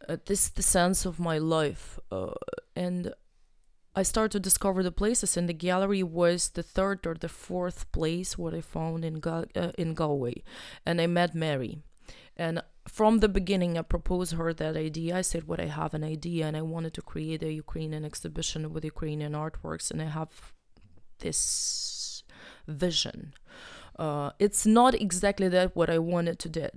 [0.08, 2.34] uh, this is the sense of my life uh,
[2.75, 3.13] and
[3.95, 7.91] i started to discover the places and the gallery was the third or the fourth
[7.91, 10.43] place what i found in Gal- uh, in galway
[10.86, 11.79] and i met mary
[12.38, 16.04] and from the beginning i proposed her that idea i said what i have an
[16.04, 20.54] idea and i wanted to create a ukrainian exhibition with ukrainian artworks and i have
[21.19, 22.24] this
[22.67, 23.34] vision.
[23.98, 26.67] Uh, it's not exactly that what I wanted to do,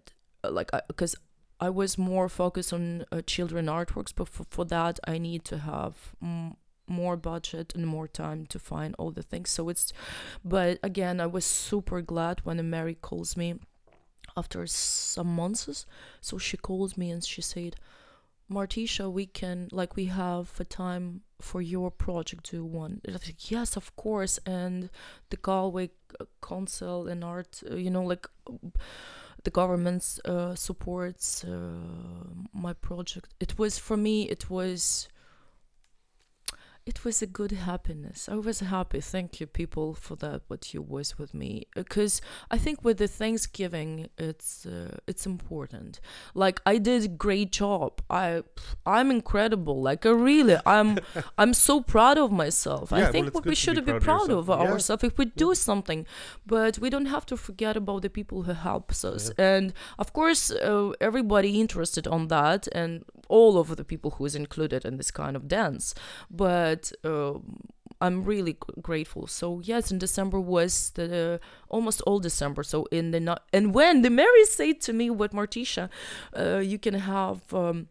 [0.45, 1.17] uh, like because
[1.61, 5.59] I, was more focused on uh, children artworks, but for, for that I need to
[5.59, 9.51] have m- more budget and more time to find all the things.
[9.51, 9.93] So it's,
[10.45, 13.57] but again, I was super glad when Mary calls me
[14.37, 15.87] after some months.
[16.21, 17.77] So she called me and she said,
[18.51, 23.01] Martisha, we can like we have a time for your project to one.
[23.05, 24.39] And I was like, yes, of course.
[24.47, 24.91] And
[25.31, 28.27] the Galway uh, Council and Art, uh, you know, like
[29.45, 31.49] the government's uh, supports uh,
[32.53, 33.35] my project.
[33.39, 34.29] It was for me.
[34.29, 35.09] It was.
[36.91, 38.19] It was a good happiness.
[38.35, 39.01] I was happy.
[39.15, 40.39] Thank you, people, for that.
[40.51, 42.15] What you was with me, because
[42.55, 46.01] I think with the Thanksgiving, it's uh, it's important
[46.35, 48.43] like i did a great job i
[48.87, 50.99] i'm incredible like i really i'm
[51.39, 54.49] i'm so proud of myself Yeah, i think what we should be be proud of
[54.51, 54.61] of.
[54.61, 54.73] Yeah.
[54.73, 56.07] ourselves if we do something
[56.47, 60.51] but we don't have to forget about the people who helps us and of course
[60.51, 65.11] uh, everybody interested on that and all of the people who is included in this
[65.11, 65.95] kind of dance
[66.31, 67.35] but uh,
[68.01, 69.27] I'm really grateful.
[69.27, 72.63] So yes, in December was the almost all December.
[72.63, 75.91] So in the ni- and when the Mary said to me, "What Martisha,
[76.37, 77.89] uh, you can have." Um,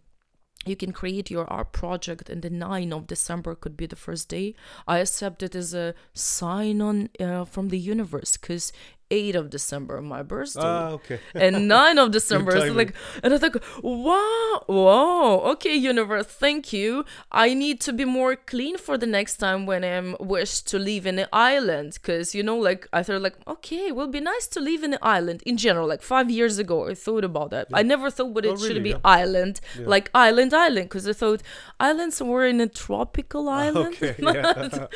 [0.66, 4.28] you can create your art project and the 9 of december could be the first
[4.28, 4.54] day
[4.86, 8.74] i accept it as a sign on uh, from the universe because
[9.10, 11.20] 8 of december my birthday Ah, okay.
[11.34, 12.94] and 9 of december is like
[13.24, 18.78] and i think wow wow okay universe thank you i need to be more clean
[18.78, 22.58] for the next time when i'm wished to live in an island because you know
[22.58, 25.56] like i thought like okay it will be nice to live in an island in
[25.58, 28.58] general like five years ago i thought about that i never thought what it Oh,
[28.58, 28.82] should really?
[28.82, 29.00] be Yeah.
[29.22, 29.88] island Yeah.
[29.88, 31.42] like island island because i thought
[31.80, 34.16] islands were in a tropical island Okay.
[34.22, 34.88] Yeah.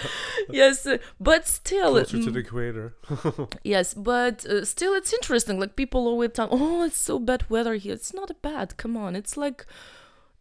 [0.50, 0.88] yes
[1.20, 2.94] but still Closer to mm, the equator.
[3.64, 5.60] Yes, but uh, still, it's interesting.
[5.60, 8.78] Like people always tell, "Oh, it's so bad weather here." It's not bad.
[8.78, 9.66] Come on, it's like,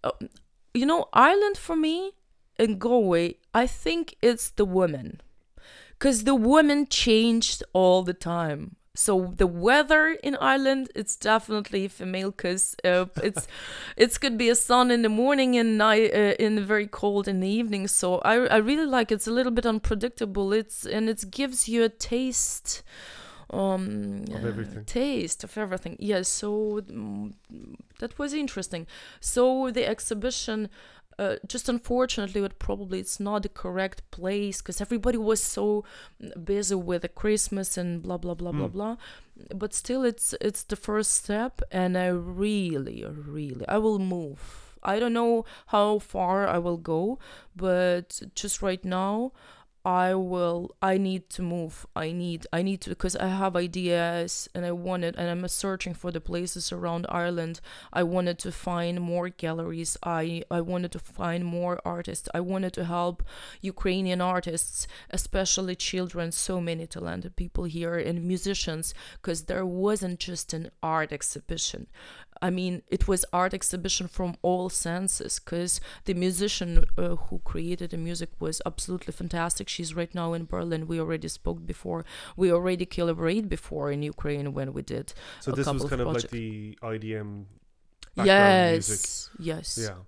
[0.05, 0.13] uh,
[0.75, 2.13] you know, Ireland for me
[2.59, 3.37] and Galway.
[3.55, 5.21] I think it's the women,
[5.99, 8.77] because the women changed all the time.
[8.95, 13.47] So the weather in Ireland, it's definitely female, because uh, it's
[13.97, 17.29] it's could be a sun in the morning and night uh, in the very cold
[17.29, 17.89] in the evening.
[17.89, 20.53] So I I really like it's a little bit unpredictable.
[20.53, 22.83] It's and it gives you a taste
[23.53, 24.85] um Of uh, everything.
[24.85, 27.33] taste of everything yes so mm,
[27.99, 28.87] that was interesting
[29.21, 30.69] so the exhibition
[31.19, 35.85] uh, just unfortunately but probably it's not the correct place because everybody was so
[36.45, 38.73] busy with the christmas and blah blah blah blah Mm.
[38.73, 38.97] blah
[39.55, 43.05] but still it's it's the first step and i really
[43.37, 44.41] really i will move
[44.83, 47.19] i don't know how far i will go
[47.57, 49.33] but just right now
[49.85, 51.87] i will i need to move.
[51.97, 55.95] I need i need to because i have ideas and i wanted and i'm searching
[55.95, 57.61] for the places around ireland.
[57.93, 59.97] I wanted to find more galleries.
[60.03, 62.29] I i wanted to find more artists.
[62.35, 63.23] I wanted to help
[63.61, 70.53] ukrainian artists especially children so many talented people here and musicians because there wasn't just
[70.53, 71.87] an art exhibition
[72.43, 77.91] I mean, it was art exhibition from all senses because the musician uh, who created
[77.91, 79.69] the music was absolutely fantastic.
[79.69, 80.87] She's right now in Berlin.
[80.87, 82.05] We already spoke before.
[82.37, 85.13] We already collaborated before in Ukraine when we did.
[85.41, 87.45] So this was couple of kind of like the IDM
[88.17, 89.01] background music.
[89.01, 89.99] Yes, yes, Yeah.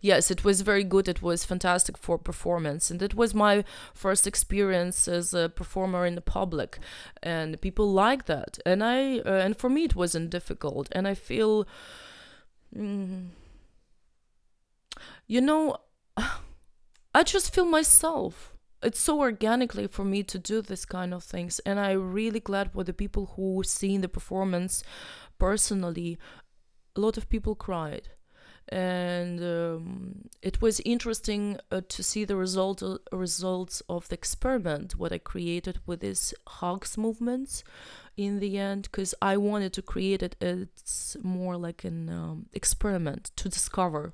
[0.00, 0.30] Yes.
[0.30, 1.08] It was very good.
[1.08, 3.64] It was fantastic for performance, and it was my
[3.94, 6.78] first experience as a performer in the public,
[7.22, 8.58] and people like that.
[8.66, 10.88] And I, uh, and for me, it wasn't difficult.
[10.92, 11.66] And I feel,
[12.76, 13.28] mm,
[15.26, 15.76] you know,
[17.14, 18.54] I just feel myself.
[18.82, 22.72] It's so organically for me to do this kind of things, and I'm really glad
[22.72, 24.82] for the people who seen the performance
[25.38, 26.18] personally.
[26.96, 28.08] A lot of people cried,
[28.70, 34.96] and um, it was interesting uh, to see the result uh, results of the experiment
[34.96, 37.64] what I created with these hugs movements
[38.16, 43.32] in the end because I wanted to create it it's more like an um, experiment
[43.36, 44.12] to discover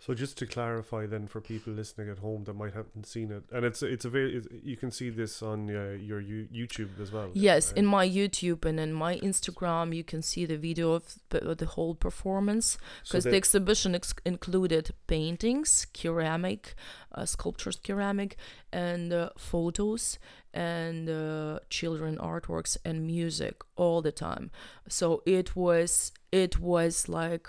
[0.00, 3.44] So just to clarify, then, for people listening at home that might haven't seen it,
[3.52, 7.12] and it's it's a very you can see this on uh, your you, YouTube as
[7.12, 7.28] well.
[7.34, 7.78] Yes, right?
[7.78, 11.66] in my YouTube and in my Instagram, you can see the video of the, the
[11.66, 16.74] whole performance So because the exhibition ex- included paintings, ceramic,
[17.14, 18.36] uh, sculptures, ceramic,
[18.72, 20.18] and uh, photos
[20.54, 24.50] and uh, children artworks and music all the time.
[24.88, 27.48] So it was it was like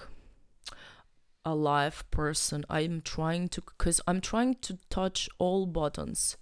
[1.43, 2.65] a live person.
[2.69, 6.38] I'm trying to because I'm trying to touch all buttons.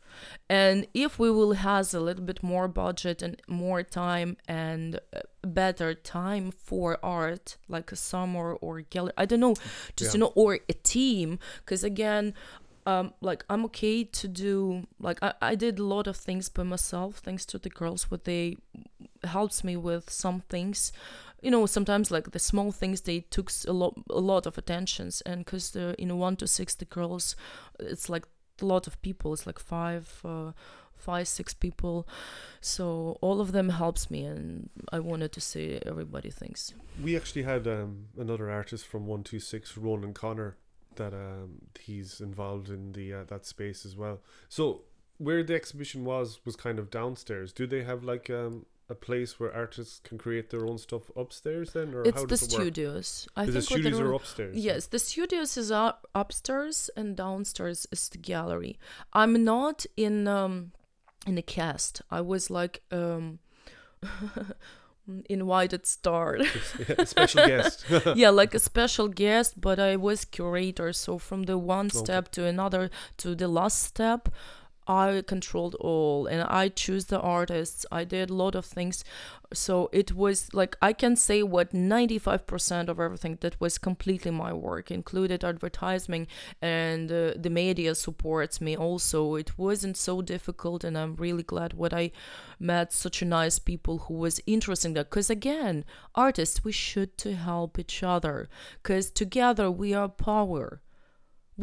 [0.49, 5.19] And if we will has a little bit more budget and more time and uh,
[5.43, 9.55] better time for art, like a summer or gallery, I don't know,
[9.95, 12.33] just you know, or a team, because again,
[12.89, 16.63] um, like I'm okay to do like I, I did a lot of things by
[16.63, 18.57] myself thanks to the girls what they
[19.23, 20.91] helps me with some things.
[21.41, 25.21] You know sometimes like the small things they took a lot a lot of attentions
[25.21, 27.35] and because the you know one two six the girls
[27.79, 28.25] it's like
[28.61, 30.51] a lot of people it's like five uh,
[30.99, 32.07] five six people.
[32.61, 36.73] So all of them helps me and i wanted to say everybody thinks.
[37.01, 40.57] We actually had um, another artist from One Two Six, Ronan Connor,
[40.99, 44.17] that um, he's involved in the uh, that space as well.
[44.47, 44.63] So
[45.17, 47.51] where the exhibition was was kind of downstairs.
[47.51, 51.73] Do they have like um, a place where artists can create their own stuff upstairs
[51.73, 52.61] then, or it's how the does it work?
[52.61, 54.55] studios i Is the think studios are upstairs?
[54.57, 58.79] Yes, the studios is up upstairs and downstairs is the gallery.
[59.13, 60.71] I'm not in um
[61.27, 62.01] in the cast.
[62.09, 63.39] I was like um
[65.29, 66.37] invited star.
[66.87, 67.85] Yeah, special guest.
[68.15, 70.93] yeah, like a special guest, but I was curator.
[70.93, 71.97] So from the one Okay.
[71.97, 74.29] step to another to the last step,
[74.89, 77.85] I controlled all and I choose the artists.
[77.91, 79.03] I did a lot of things.
[79.53, 84.51] So it was like I can say what 95% of everything that was completely my
[84.51, 86.25] work, included advertising
[86.59, 89.35] and uh, the media supports me also.
[89.35, 92.11] It wasn't so difficult and I'm really glad what I
[92.59, 97.15] met such a nice people who was interested in that because again artists we should
[97.19, 98.49] to help each other
[98.81, 100.81] because together we are power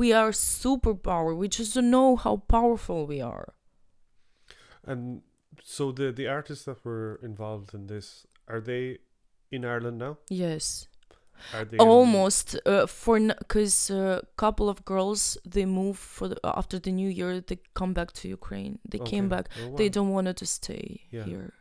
[0.02, 1.30] we are superpower.
[1.42, 3.48] We just don't know how powerful we are.
[4.84, 5.22] And
[5.64, 8.98] so the the artists that were involved in this are they
[9.50, 10.14] in Ireland now?
[10.30, 10.88] yes.
[11.52, 16.78] Are they almost uh, for because a couple of girls they move for the, after
[16.78, 18.78] the new year they come back to ukraine.
[18.92, 19.44] They came back.
[19.62, 21.24] Oh, they don't wanted to stay Yeah.
[21.30, 21.52] here.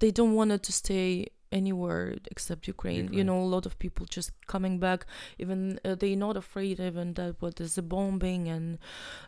[0.00, 1.28] They don't wanted to stay
[1.60, 3.06] anywhere except ukraine.
[3.18, 5.00] you know a lot of people just coming back
[5.42, 8.66] even uh, they're not afraid even that what is the bombing and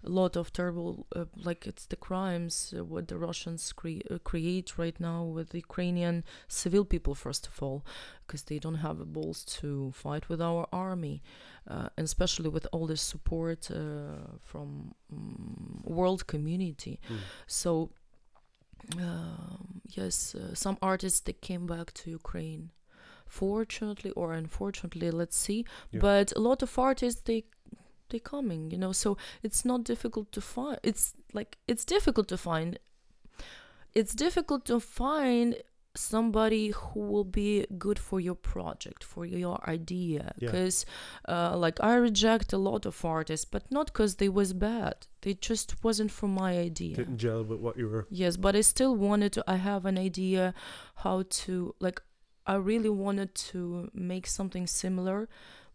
[0.04, 4.18] a lot of terrible uh, like it's the crimes uh, what the russians cre- uh,
[4.30, 6.16] create right now with the ukrainian
[6.48, 7.78] civil people first of all
[8.26, 9.68] because they don't have the balls to
[10.04, 11.16] fight with our army
[11.72, 13.76] uh, and especially with all this support uh,
[14.50, 14.68] from
[15.12, 17.16] um, world community Hmm.
[17.46, 17.90] so
[19.88, 22.70] yes uh, some artists they came back to ukraine.
[23.26, 25.64] Fortunately or unfortunately let's see.
[25.90, 26.00] Yeah.
[26.00, 27.44] but a lot of artists they
[28.10, 28.92] they coming you know?
[28.92, 32.78] So it's not difficult to find it's like it's difficult to find
[33.94, 35.56] it's difficult to find
[35.96, 40.50] somebody who will be good for your project for your idea Yeah.
[40.50, 40.86] because
[41.28, 45.34] uh, like i reject a lot of artists but not because they was bad they
[45.34, 48.06] just wasn't for my idea Didn't gel with what you were.
[48.10, 50.54] yes but i still wanted to i have an idea
[50.96, 52.00] how to like
[52.46, 55.28] i really wanted to make something similar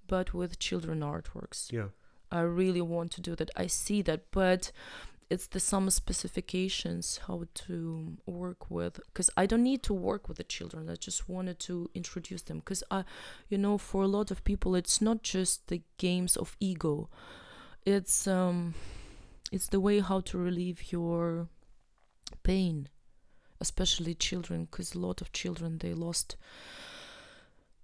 [0.07, 1.89] but with children artworks Yeah.
[2.33, 3.49] I really want to do that.
[3.57, 4.71] I see that, but
[5.31, 10.37] it's the some specifications how to work with because I don't need to work with
[10.37, 10.89] the children.
[10.89, 13.05] I just wanted to introduce them because I,
[13.47, 17.09] you know, for a lot of people, it's not just the games of ego.
[17.85, 18.73] It's um,
[19.53, 21.47] it's the way how to relieve your
[22.43, 22.89] pain,
[23.61, 26.35] especially children, because a lot of children they lost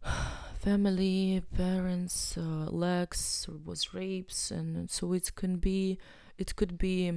[0.60, 5.98] family, parents, uh, legs, was rapes, and so it can be,
[6.38, 7.10] it could be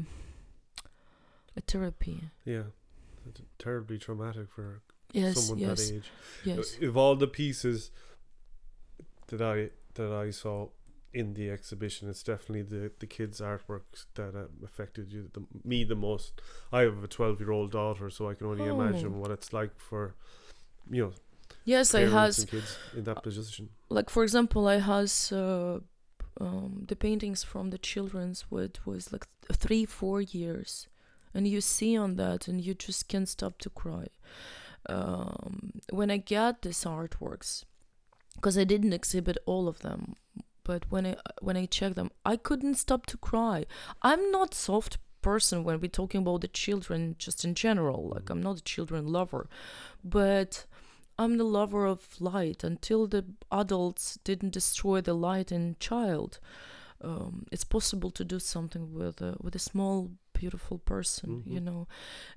[1.57, 2.21] a therapy.
[2.45, 2.65] Yeah.
[3.29, 4.81] It's terribly traumatic for
[5.13, 6.11] Yes, someone yes, that age.
[6.45, 6.79] yes.
[6.81, 7.91] Of all the pieces
[9.29, 10.69] that I that I saw
[11.13, 15.85] in the exhibition, it's definitely the the kids' artworks that uh, affected you the, me
[15.85, 16.41] the most.
[16.73, 18.81] I have a twelve year old daughter, so I can only Oh.
[18.81, 20.15] imagine what it's like for
[20.91, 21.13] you know
[21.65, 23.69] Yes, I has and kids in that position.
[23.89, 25.81] like for example, I has uh,
[26.39, 30.87] um, the paintings from the children's what was like th- three, four years,
[31.35, 34.07] and you see on that, and you just can't stop to cry.
[34.89, 37.65] Um, when I get these artworks,
[38.35, 40.15] because I didn't exhibit all of them,
[40.65, 43.67] but when I when I check them, I couldn't stop to cry.
[44.03, 48.09] I'm not soft person when we're talking about the children just in general.
[48.15, 49.49] Like I'm not a children lover,
[50.03, 50.65] but
[51.21, 56.33] I'm the lover of light until the adults didn't destroy the light in child.
[57.03, 61.65] Um, it's possible to do something with a, with a small beautiful person, you Mhm.
[61.65, 61.87] know,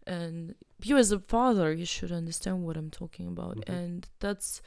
[0.06, 0.56] and
[0.88, 3.70] you as a father, you should understand what I'm talking about, Mhm.
[3.78, 4.62] and that's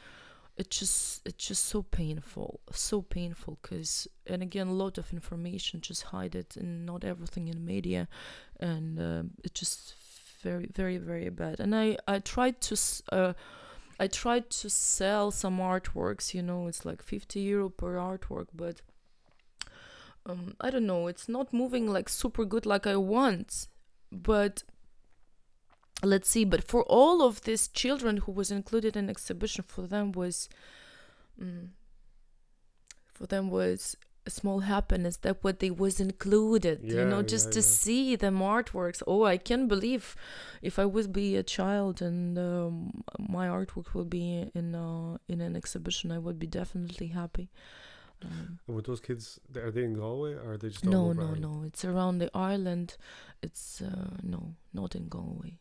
[0.58, 5.80] it's just it's just so painful, so painful, because and again, a lot of information
[5.82, 8.08] just hide it, and not everything in media,
[8.60, 9.94] and um it's just
[10.42, 11.60] very very very bad.
[11.60, 12.74] And I I tried to.
[13.12, 13.32] Uh,
[13.98, 18.82] I tried to sell some artworks, you know, it's like 50 euro per artwork, but
[20.26, 23.68] um, I don't know, it's not moving like super good like I want.
[24.12, 24.62] But
[26.02, 30.12] let's see, but for all of these children who was included in exhibition, for them
[30.12, 30.48] was,
[31.40, 31.68] mm,
[33.14, 33.96] for them was
[34.28, 37.62] small happiness that what they was included, you know, Yeah, just yeah, to yeah.
[37.62, 39.02] see them artworks.
[39.06, 40.16] Oh, I can't believe
[40.62, 45.40] if I would be a child and um, my artwork will be in uh, in
[45.40, 47.48] an exhibition, I would be definitely happy.
[48.22, 51.22] Um, And with those kids, are they in Galway or are they just no, no,
[51.22, 51.42] Ireland?
[51.42, 51.62] no.
[51.66, 52.96] It's around the island.
[53.42, 55.58] It's uh, no, not in Galway.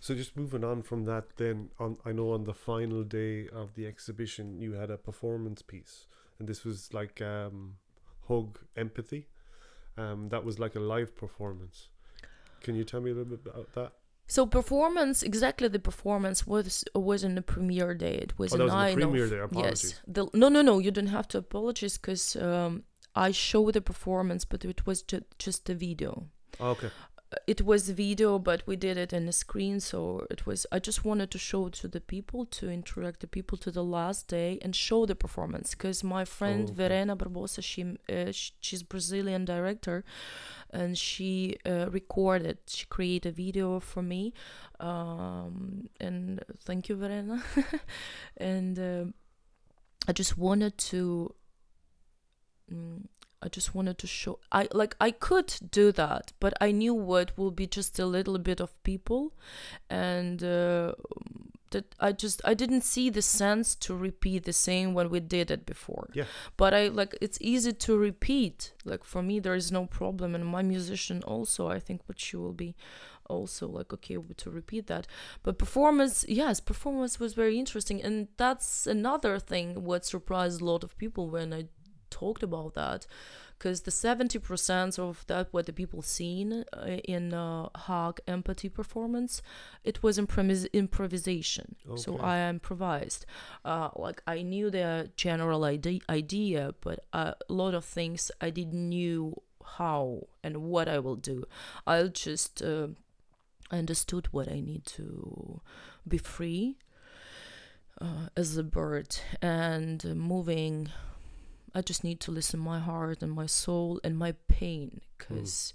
[0.00, 3.74] So just moving on from that, then on I know on the final day of
[3.74, 6.06] the exhibition you had a performance piece,
[6.42, 7.74] and this was like um,
[8.26, 9.28] hug empathy.
[9.96, 11.88] Um, that was like a live performance.
[12.62, 13.92] Can you tell me a little bit about that?
[14.26, 18.14] So performance, exactly the performance was was on the premiere day.
[18.26, 19.84] It was Oh, that was on the premiere of day, apologies.
[19.84, 20.00] yes.
[20.08, 20.80] The, no, no, no.
[20.80, 22.82] You don't have to apologize because um,
[23.14, 26.26] I showed the performance, but it was ju- just a video.
[26.60, 26.90] Okay.
[27.46, 29.80] It was video, but we did it in a screen.
[29.80, 30.66] So it was.
[30.70, 33.84] I just wanted to show it to the people, to interact the people to the
[33.84, 35.70] last day and show the performance.
[35.70, 36.74] Because my friend okay.
[36.74, 40.04] Verena Barbosa, she uh, sh- she's Brazilian director,
[40.70, 42.58] and she uh, recorded.
[42.66, 44.32] She created a video for me,
[44.80, 47.42] um, and thank you, Verena.
[48.36, 49.04] and uh,
[50.08, 51.34] I just wanted to.
[52.72, 53.06] Mm,
[53.42, 54.38] I just wanted to show.
[54.52, 58.38] I like I could do that, but I knew what will be just a little
[58.38, 59.32] bit of people,
[59.90, 60.92] and uh,
[61.70, 65.50] that I just I didn't see the sense to repeat the same when we did
[65.50, 66.08] it before.
[66.12, 66.24] Yeah.
[66.56, 68.72] But I like it's easy to repeat.
[68.84, 71.68] Like for me, there is no problem, and my musician also.
[71.68, 72.76] I think what she will be
[73.26, 75.06] also like okay to repeat that
[75.42, 80.82] but performance yes performance was very interesting and that's another thing what surprised a lot
[80.84, 81.64] of people when i
[82.20, 83.06] talked about that
[83.58, 89.32] because the 70% of that what the people seen uh, in uh, hog empathy performance.
[89.90, 91.66] It was improvis- improvisation.
[92.04, 93.22] So i improvised.
[93.64, 98.50] Uh, like i knew the general ide- idea but uh, a lot of things i
[98.58, 99.20] didn't knew
[99.78, 100.02] how
[100.44, 101.38] and what i will do.
[101.86, 102.88] I'll just uh,
[103.70, 105.60] understood what I need to
[106.06, 106.76] be free
[108.00, 109.16] uh, as a bird.
[109.40, 110.90] And moving.
[111.74, 115.72] I just need to listen my heart and my soul and my pain because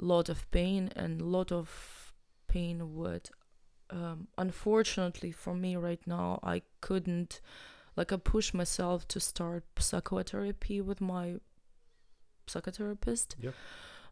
[0.00, 2.12] a lot of pain and a lot of
[2.48, 3.30] pain what
[3.90, 7.40] um, unfortunately for me right now, I couldn't,
[7.96, 11.36] like, I pushed myself to start psychotherapy with my
[12.46, 13.36] psychotherapist.
[13.40, 13.54] Yep.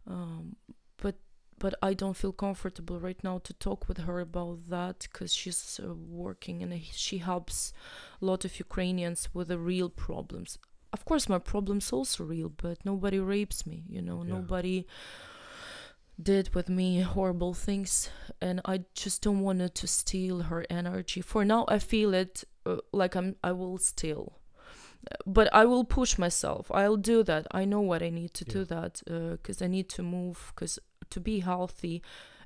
[0.07, 0.57] Um,
[0.97, 1.17] but
[1.59, 5.81] but I don't feel comfortable right now to talk with her about that because she's
[5.83, 7.73] uh, working and she helps
[8.21, 10.59] a lot of Ukrainians with the real problems.
[10.95, 13.79] Of course, my problem's also real, but nobody rapes me.
[13.95, 14.35] You know, Yeah.
[14.37, 14.87] nobody
[16.23, 18.09] did with me horrible things
[18.41, 22.45] and i just don't want it to steal her energy for now i feel it
[22.67, 24.39] uh, like i'm i will steal
[25.27, 28.65] but i will push myself i'll do that i know what i need to do
[28.65, 30.79] that because i need to move because
[31.11, 32.01] to be healthy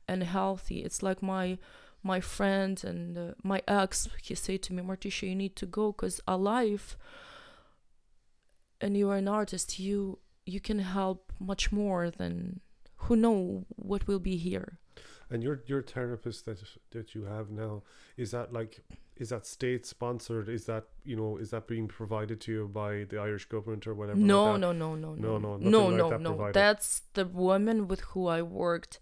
[0.08, 1.58] and healthy it's like my
[2.02, 5.92] my friend and uh, my ex he said to me martisha you need to go
[5.92, 6.96] because alive
[8.80, 12.60] and you are an artist you you can help much more than
[13.02, 14.78] who know what will be here
[15.30, 16.58] And your your therapist that
[16.90, 17.82] that you have now
[18.16, 18.80] is that like
[19.22, 20.48] is that state sponsored?
[20.48, 23.94] Is that you know is that being provided to you by the Irish government or
[23.94, 24.18] whatever?
[24.18, 26.54] no, like no no no No, no no, no like no that no provided.
[26.54, 29.00] that's the woman with who i worked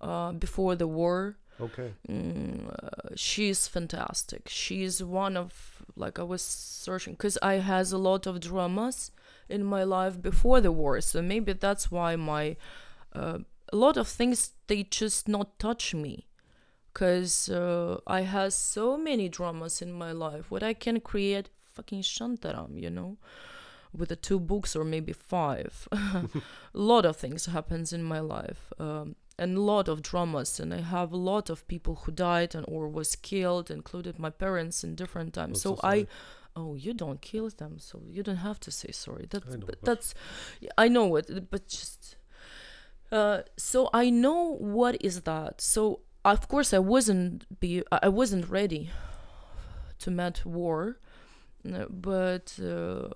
[0.00, 1.92] uh, before the war Okay.
[2.08, 7.98] mm, uh, she's fantastic she's one of like i was searching because i has a
[7.98, 9.10] lot of dramas
[9.48, 12.56] in my life before the war so maybe that's why my
[13.14, 13.38] uh,
[13.72, 16.26] a lot of things they just not touch me.
[16.92, 22.02] Because uh, i has so many dramas in my life what i can create fucking
[22.02, 23.16] shantaram you know
[23.96, 25.88] with the two books or maybe five.
[25.92, 26.24] A
[26.74, 30.82] lot of things happens in my life um, and a lot of dramas and i
[30.96, 34.94] have a lot of people who died and or was killed included my parents in
[34.94, 35.62] different times.
[35.62, 36.06] So so i
[36.60, 39.26] oh you don't kill them so you don't have to say sorry.
[39.30, 40.14] That's I know, that's
[40.84, 42.16] i know it but just
[43.10, 44.40] uh so i know
[44.76, 45.60] what is that.
[45.60, 45.80] So
[46.24, 48.90] of course i wasn't be i wasn't ready
[50.02, 50.98] to meet war
[51.90, 53.08] but uh,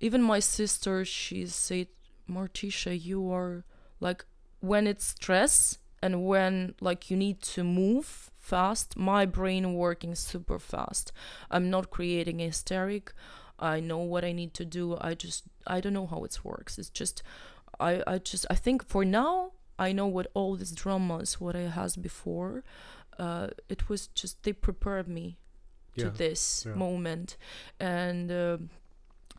[0.00, 1.88] even my sister she said
[2.36, 3.64] martisha you are
[4.00, 4.24] like
[4.60, 10.58] when it's stress and when like you need to move fast my brain working super
[10.58, 11.12] fast.
[11.50, 13.12] I'm not creating a hysteric
[13.58, 14.84] i know what i need to do.
[15.00, 16.78] I just i don't know how it works.
[16.80, 17.22] It's just
[17.78, 21.66] i i just i think for now i know what all these dramas what i
[21.80, 22.64] has before.
[23.24, 25.26] Uh it was just they prepared me
[25.98, 26.10] to Yeah.
[26.24, 26.74] this yeah.
[26.74, 27.36] moment.
[27.78, 28.58] And uh,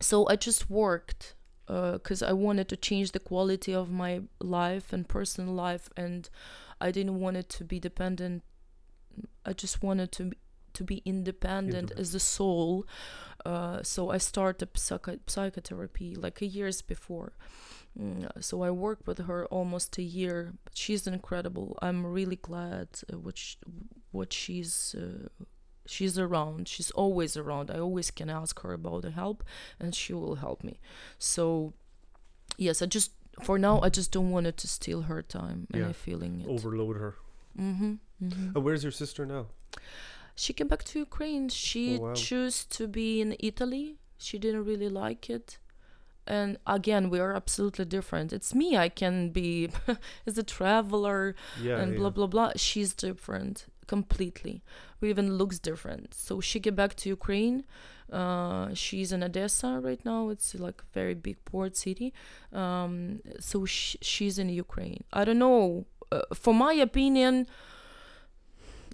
[0.10, 1.36] so i just worked
[1.68, 6.30] because i wanted to change the quality of my life and personal life and
[6.82, 8.43] i didn't want it to be dependent
[9.45, 10.38] i just wanted to be,
[10.74, 11.99] to be independent Independent.
[11.99, 12.86] as a soul
[13.45, 17.34] uh, so i started psycho- psychotherapy like a years before
[17.99, 20.53] Mm, so I worked with her almost a year.
[20.74, 21.78] She's incredible.
[21.82, 23.57] I'm really glad uh, what sh-
[24.11, 25.28] what she's uh,
[25.86, 26.67] she's around.
[26.67, 27.69] She's always around.
[27.71, 29.43] I always can ask her about the help,
[29.79, 30.79] and she will help me.
[31.19, 31.73] So
[32.57, 33.11] yes, I just
[33.41, 35.67] for now I just don't want it to steal her time.
[35.71, 35.88] And Yeah.
[35.88, 36.47] I'm feeling it.
[36.47, 37.15] Overload her.
[37.59, 38.55] Mm-hmm, mm-hmm.
[38.55, 39.47] And where's your sister now?
[40.36, 41.49] She came back to Ukraine.
[41.49, 42.13] She Oh, wow.
[42.13, 43.97] chose to be in Italy.
[44.17, 45.57] She didn't really like it.
[46.25, 48.31] And again, we are absolutely different.
[48.31, 48.77] It's me.
[48.77, 49.69] I can be
[50.27, 51.79] as a traveler Yeah.
[51.81, 51.97] and yeah.
[51.99, 52.51] blah blah blah.
[52.55, 54.63] She's different completely.
[55.04, 56.08] We even looks different.
[56.26, 57.58] So she get back to Ukraine.
[58.20, 60.22] Uh, she's in Odessa right now.
[60.34, 62.10] It's like a very big port city.
[62.62, 65.01] Um, so sh- she's in Ukraine.
[65.20, 65.62] I don't know.
[66.12, 67.34] Uh, for my opinion,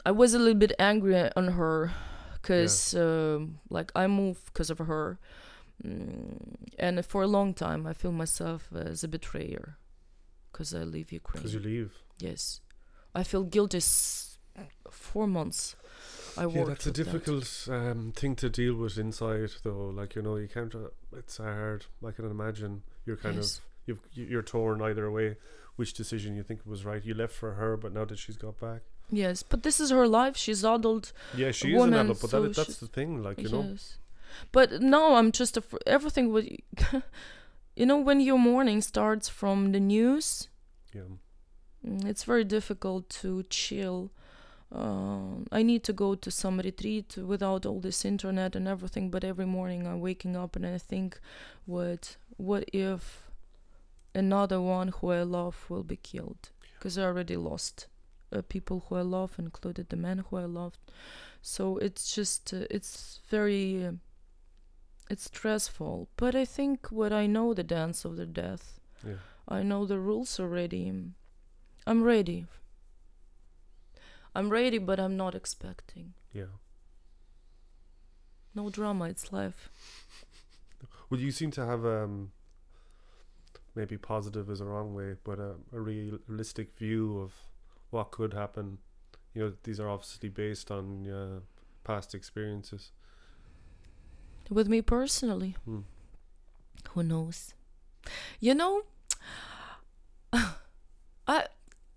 [0.09, 1.91] I was a little bit angry on her
[2.41, 5.05] because um like I moved because of her.
[5.83, 6.55] Mm,
[6.85, 9.65] and for a long time, I feel myself as a betrayer
[10.51, 11.41] because I leave Ukraine.
[11.41, 11.91] Because you leave.
[12.29, 12.41] Yes,
[13.19, 13.77] I feel guilty.
[13.77, 14.37] S-
[14.91, 15.61] four months.
[16.37, 16.45] I.
[16.47, 17.03] Yeah, that's a with that.
[17.03, 19.87] difficult um, thing to deal with inside, though.
[19.93, 20.73] Like you know, you can't.
[20.73, 21.85] Uh, it's hard.
[22.05, 23.57] I can imagine you're kind Yes.
[23.57, 25.37] of you've, you- you're torn either way.
[25.75, 27.03] Which decision you think was right?
[27.03, 30.07] You left for her, but now that she's got back, Yes, but this is her
[30.07, 30.35] life.
[30.35, 31.13] She's adult.
[31.35, 32.19] yeah, she is an adult.
[32.21, 33.63] But so that, that's the thing, like you know.
[33.71, 33.97] yes.
[34.51, 36.31] But now I'm just af- everything.
[36.33, 36.47] With
[37.75, 40.49] you know, when your morning starts from the news,
[40.93, 41.03] Yeah,
[41.85, 44.11] mm, it's very difficult to chill.
[44.71, 49.09] Um, I need to go to some retreat without all this internet and everything.
[49.09, 51.19] But every morning I'm waking up and I think,
[51.65, 53.29] what what if
[54.13, 56.49] another one who I love will be killed?
[56.77, 57.87] Because I already lost
[58.31, 60.79] uh, people who I love, included the man who I loved.
[61.41, 63.91] So it's just uh, it's very uh,
[65.09, 66.09] it's stressful.
[66.15, 68.79] But I think what I know the dance of the death.
[69.05, 69.15] yeah.
[69.47, 70.93] I know the rules already.
[71.87, 72.45] I'm ready.
[74.35, 76.13] I'm ready, but I'm not expecting.
[76.33, 76.53] Yeah.
[78.55, 79.05] No drama.
[79.05, 79.69] It's life.
[81.09, 82.31] Well, you seem to have um,
[83.75, 87.33] maybe positive is a wrong way, but a, a realistic view of
[87.89, 88.77] what could happen.
[89.33, 91.39] You know, these are obviously based on uh,
[91.83, 92.91] past experiences.
[94.49, 95.81] With me personally, Hmm.
[96.91, 97.53] who knows?
[98.39, 98.83] You know,
[101.27, 101.45] I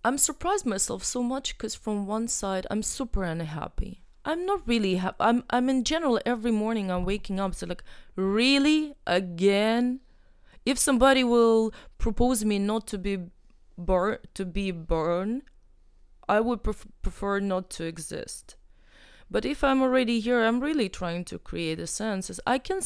[0.05, 4.03] I'm surprised myself so much because from one side I'm super unhappy.
[4.25, 5.17] I'm not really happy.
[5.21, 7.85] I'm I'm in general every morning I'm waking up so like
[8.17, 10.01] really again.
[10.65, 13.19] If somebody will propose me not to be
[13.77, 15.43] burn to be born,
[16.29, 18.57] I would pref- prefer not to exist.
[19.31, 22.39] But if I'm already here, I'm really trying to create a sense.
[22.47, 22.81] I can,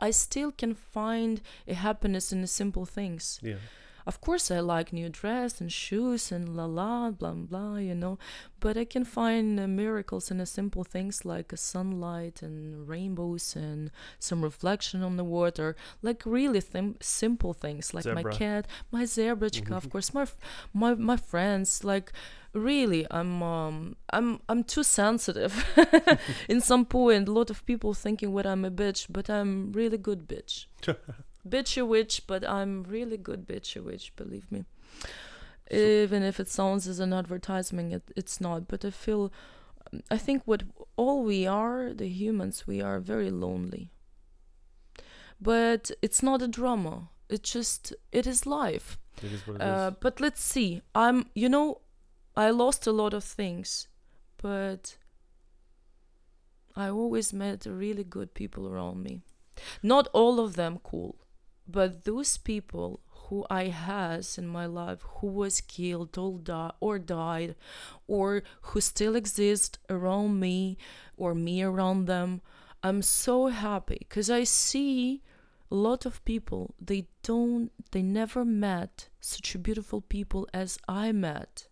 [0.00, 3.38] I still can find a happiness in the simple things.
[3.42, 3.56] Yeah.
[4.06, 8.18] Of course, I like new dress and shoes and la la blah blah, you know.
[8.60, 13.56] But I can find uh, miracles in the simple things like a sunlight and rainbows
[13.56, 19.04] and some reflection on the water, like really thim- simple things, like my cat, my
[19.04, 20.36] zebra, of course, my f-
[20.72, 22.12] my my friends, like
[22.56, 25.64] really i'm um i'm i'm too sensitive
[26.48, 27.26] in some point.
[27.28, 30.66] A lot of people thinking what i'm a bitch but i'm really good bitch
[31.48, 34.64] bitchy witch but i'm really good bitchy witch believe me
[35.70, 39.32] even if it sounds as an advertisement it, it's not but i feel
[40.10, 40.62] i think what
[40.96, 43.90] all we are the humans we are very lonely
[45.40, 49.68] but it's not a drama it's just it is life It is what it is.
[49.68, 50.82] uh, but let's see.
[50.94, 51.80] I'm, you know,
[52.36, 53.88] I lost a lot of things,
[54.42, 54.98] but
[56.76, 59.22] I always met really good people around me.
[59.82, 61.14] Not all of them cool,
[61.66, 66.98] but those people who I has in my life who was killed or, di- or
[66.98, 67.56] died,
[68.06, 70.76] or who still exist around me
[71.16, 72.42] or me around them.
[72.82, 75.22] I'm so happy because I see
[75.70, 81.66] a lot of people they don't they never met such beautiful people as I met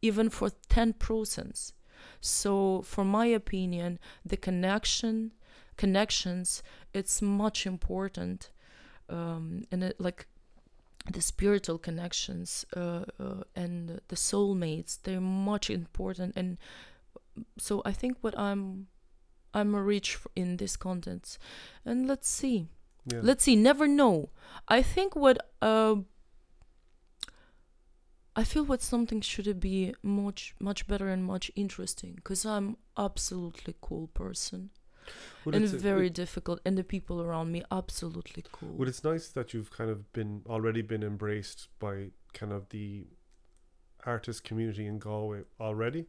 [0.00, 1.72] even for 10%
[2.20, 5.32] so for my opinion the connection
[5.76, 6.62] connections
[6.94, 8.50] it's much important
[9.08, 10.26] um, and it, like
[11.12, 16.34] the spiritual connections uh, uh, and the soulmates they're much important.
[16.36, 16.58] And
[17.58, 18.86] so i think what i'm
[19.54, 21.38] i'm rich in this contents
[21.84, 22.68] and let's see.
[23.08, 23.20] Yeah.
[23.22, 23.54] let's see.
[23.54, 24.30] Never know.
[24.66, 25.96] I think what uh
[28.34, 33.74] i feel what something should be much much better and much interesting because i'm absolutely
[33.80, 34.70] cool person
[35.44, 39.04] Well, and it's very it- difficult and the people around me absolutely cool well, it's
[39.04, 43.06] nice that you've kind of been already been embraced by kind of the
[44.04, 46.06] artist community in Galway already,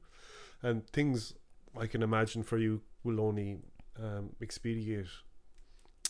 [0.62, 1.34] and things
[1.80, 3.58] I can imagine for you will only
[4.02, 5.08] um, expedite.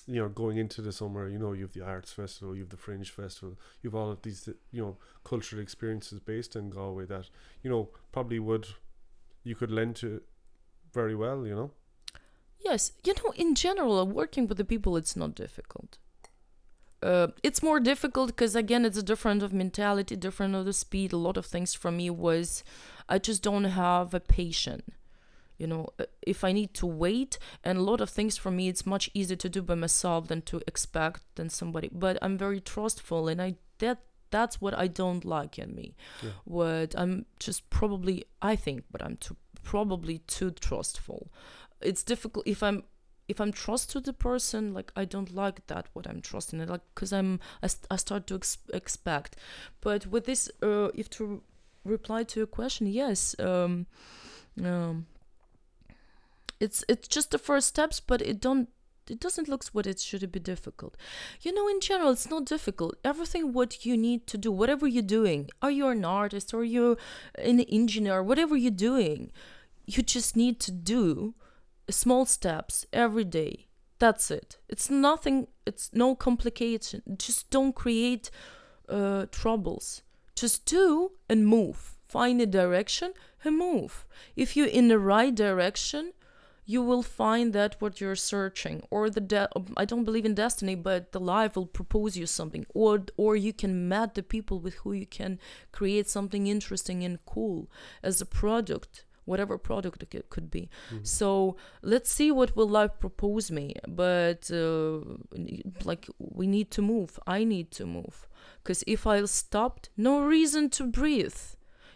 [0.10, 2.70] You know, going into the summer, you know, you have the arts festival, you have
[2.70, 7.06] the fringe festival, you have all of these, you know, cultural experiences based in Galway
[7.08, 7.30] that
[7.62, 8.68] you know probably would
[9.44, 10.22] you could lend to
[10.94, 11.46] very well.
[11.46, 11.72] You know,
[12.60, 15.98] Yes, you know, in general, working with the people, it's not difficult.
[17.02, 21.14] Uh, it's more difficult because again, it's a different of mentality, different of the speed.
[21.14, 22.64] A lot of things for me was,
[23.08, 24.84] I just don't have a patient.
[25.58, 28.68] You know, uh, if I need to wait, and a lot of things for me,
[28.68, 31.90] it's much easier to do by myself than to expect than somebody.
[31.92, 34.00] But I'm very trustful, and I that
[34.30, 35.96] that's what I don't like in me.
[36.22, 36.32] Yeah.
[36.44, 41.30] What I'm just probably, I think, but I'm too probably too trustful
[41.82, 42.84] it's difficult if i'm
[43.28, 46.70] if i'm trust to the person like i don't like that what i'm trusting it
[46.70, 49.36] like because i'm I, st- I start to ex- expect.
[49.82, 51.42] But with this uh if to
[51.84, 53.86] reply to your question yes um
[54.64, 55.08] um
[56.60, 58.70] it's it's just the first steps but it don't
[59.10, 60.98] it doesn't look what it should be difficult.
[61.42, 62.96] You know in general it's not difficult.
[63.06, 66.98] Everything what you need to do whatever you're doing are you an artist or you're
[67.38, 69.32] an engineer whatever you're doing
[69.86, 71.34] you just need to do
[71.90, 73.68] small steps every day.
[74.00, 74.58] That's it.
[74.70, 77.02] It's nothing it's no complication.
[77.18, 78.30] Just don't create
[78.88, 80.04] uh, troubles.
[80.36, 81.96] Just do and move.
[82.08, 83.14] Find a direction
[83.44, 84.06] and move.
[84.36, 86.14] If you're in the right direction
[86.70, 90.76] you will find that what you're searching or the de- i don't believe in destiny
[90.76, 94.76] but the life will propose you something or or you can meet the people with
[94.76, 95.40] who you can
[95.72, 97.72] create something interesting and cool
[98.04, 100.70] as a product whatever product it could- be.
[101.04, 103.66] So let's see what will life propose me
[104.04, 105.00] but uh,
[105.90, 107.12] like we need to move.
[107.38, 108.16] I need to move.
[108.60, 111.42] Because if i stopped no reason to breathe.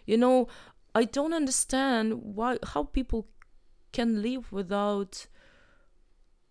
[0.06, 0.48] You know
[0.94, 2.06] I don't understand
[2.38, 3.22] why how people
[3.98, 5.28] can live without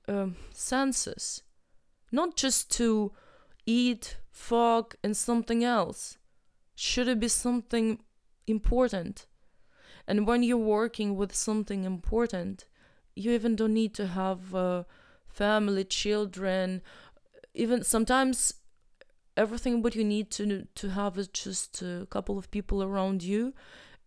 [0.08, 1.42] um, senses,
[2.10, 3.12] not just to
[3.66, 6.18] eat, fuck, and something else.
[6.74, 8.00] Should it be something
[8.46, 9.26] important?
[10.06, 12.66] And when you're working with something important,
[13.14, 14.84] you even don't need to have uh,
[15.28, 16.82] family, children.
[17.54, 18.54] Even sometimes,
[19.36, 23.52] everything what you need to to have is just a couple of people around you,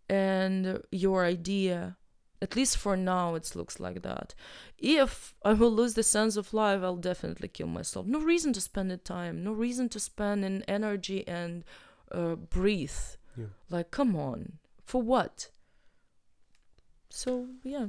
[0.08, 1.96] and your idea.
[2.42, 4.34] At least for now, it looks like that.
[4.76, 8.06] If I will lose the sense of life, I'll definitely kill myself.
[8.06, 9.42] No reason to spend the time.
[9.42, 11.64] No reason to spend an energy and
[12.12, 12.90] uh, breathe.
[13.36, 13.46] Yeah.
[13.70, 15.48] Like, come on, for what?
[17.14, 17.86] So yeah.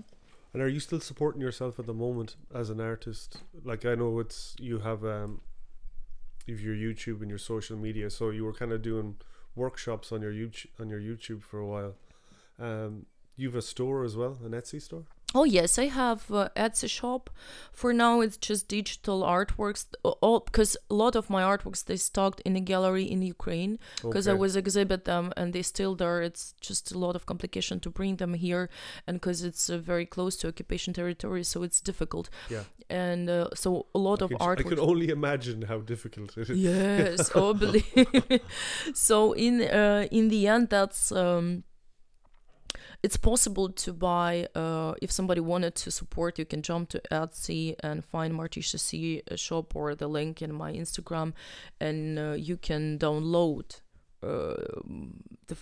[0.53, 3.41] And are you still supporting yourself at the moment as an artist?
[3.63, 5.41] Like I know it's you have um
[6.45, 9.15] you've your YouTube and your social media, so you were kind of doing
[9.55, 11.95] workshops on your YouTube on your YouTube for a while.
[12.59, 15.05] Um, you've a store as well, an Etsy store.
[15.36, 17.29] Oh yes, I have uh, Etsy shop.
[17.73, 19.86] For now, it's just digital artworks.
[20.03, 24.29] All because a lot of my artworks they stocked in a gallery in Ukraine because
[24.29, 26.21] I was exhibit them and they still there.
[26.21, 28.69] It's just a lot of complication to bring them here,
[29.05, 32.29] and because it's uh, very close to occupation territory, so it's difficult.
[32.49, 32.63] Yeah.
[32.89, 34.59] And uh, so a lot I of art.
[34.59, 36.57] I could only imagine how difficult it is.
[36.57, 37.83] Yes, oh, believe.
[38.93, 41.63] So in uh, in the end, that's um,
[43.05, 44.31] it's possible to buy.
[44.63, 49.21] Uh, if somebody wanted to support, you can jump to Etsy and find Martisha Sea
[49.31, 51.27] uh, shop or the link in my Instagram,
[51.87, 53.65] and uh, you can download
[54.23, 54.55] uh,
[55.49, 55.55] the.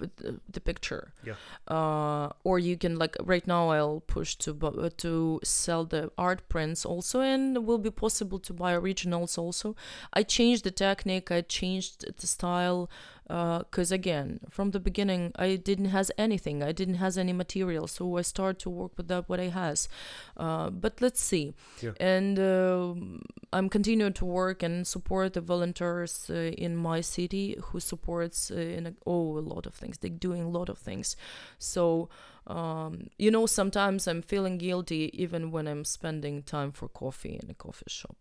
[0.00, 1.34] the, the picture Yeah.
[1.76, 5.12] uh or you can like right now i'll push to bu- uh, to
[5.42, 9.74] sell the art prints also and it will be possible to buy originals also
[10.18, 12.80] i changed the technique i changed the style
[13.28, 16.62] because again from the beginning i didn't has anything.
[16.62, 19.88] I didn't has any material so i start to work with that what i has.
[20.36, 21.54] Uh, but let's see.
[21.82, 21.92] Yeah.
[22.00, 23.22] and um
[23.52, 26.34] i'm continuing to work and support the volunteers uh,
[26.66, 29.98] in my city who supports uh, in a, oh a lot of things.
[29.98, 31.16] They're doing a lot of things.
[31.58, 32.08] So
[32.46, 37.50] um, you know sometimes i'm feeling guilty even when i'm spending time for coffee in
[37.50, 38.16] a coffee shop.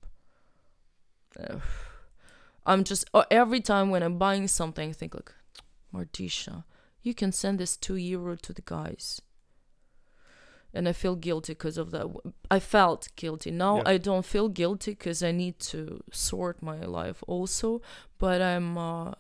[2.68, 5.34] I'm just uh, every time when i'm buying something i think like
[5.94, 6.64] martisha
[7.02, 9.22] you can send this two euro to the guys.
[10.74, 12.06] And i feel guilty because of that
[12.52, 13.52] i felt guilty.
[13.52, 13.84] Now Yeah.
[13.94, 17.82] i don't feel guilty because i need to sort my life also
[18.20, 19.12] but i'm uh,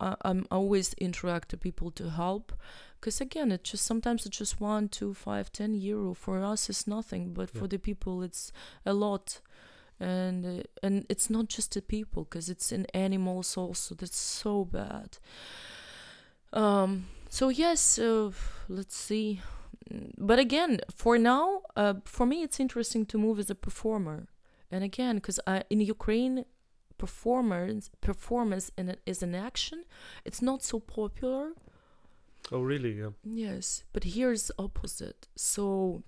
[0.00, 2.52] I- i'm always interact to people to help.
[3.00, 6.12] Because again it just sometimes it's just one two five ten euro.
[6.14, 7.60] For us it's nothing but Yeah.
[7.60, 8.52] for the people it's
[8.84, 9.40] a lot
[10.00, 14.64] and uh, and it's not just the people because it's in animals also that's so
[14.64, 15.18] bad
[16.52, 18.30] um so yes uh,
[18.68, 19.40] let's see
[20.18, 24.26] but again for now uh, for me it's interesting to move as a performer
[24.70, 25.40] and again because
[25.70, 26.44] in ukraine
[26.98, 29.84] performance performance in is an action
[30.24, 31.52] it's not so popular
[32.52, 32.92] Oh, really?
[32.92, 33.10] Yeah.
[33.24, 35.26] Yes, but here's opposite.
[35.34, 36.02] So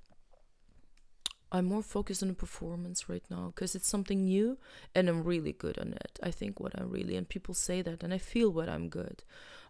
[1.50, 4.58] I'm more focused on the performance right now because it's something new
[4.94, 6.18] and I'm really good on it.
[6.22, 9.22] I think what I'm really and people say that and I feel what I'm good.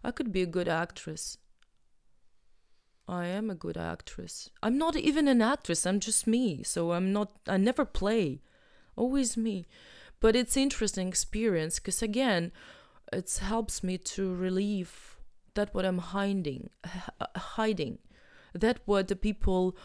[0.03, 1.37] I could be a good actress.
[3.07, 4.49] I am a good actress.
[4.61, 5.85] I'm not even an actress.
[5.85, 6.63] I'm just me.
[6.63, 8.41] So I'm not I never play.
[8.95, 9.67] Always me.
[10.19, 12.51] But it's interesting experience because again,
[13.13, 15.17] it helps me to relieve
[15.55, 16.69] that what I'm hiding,
[17.35, 17.99] hiding,
[18.53, 19.75] that what the people,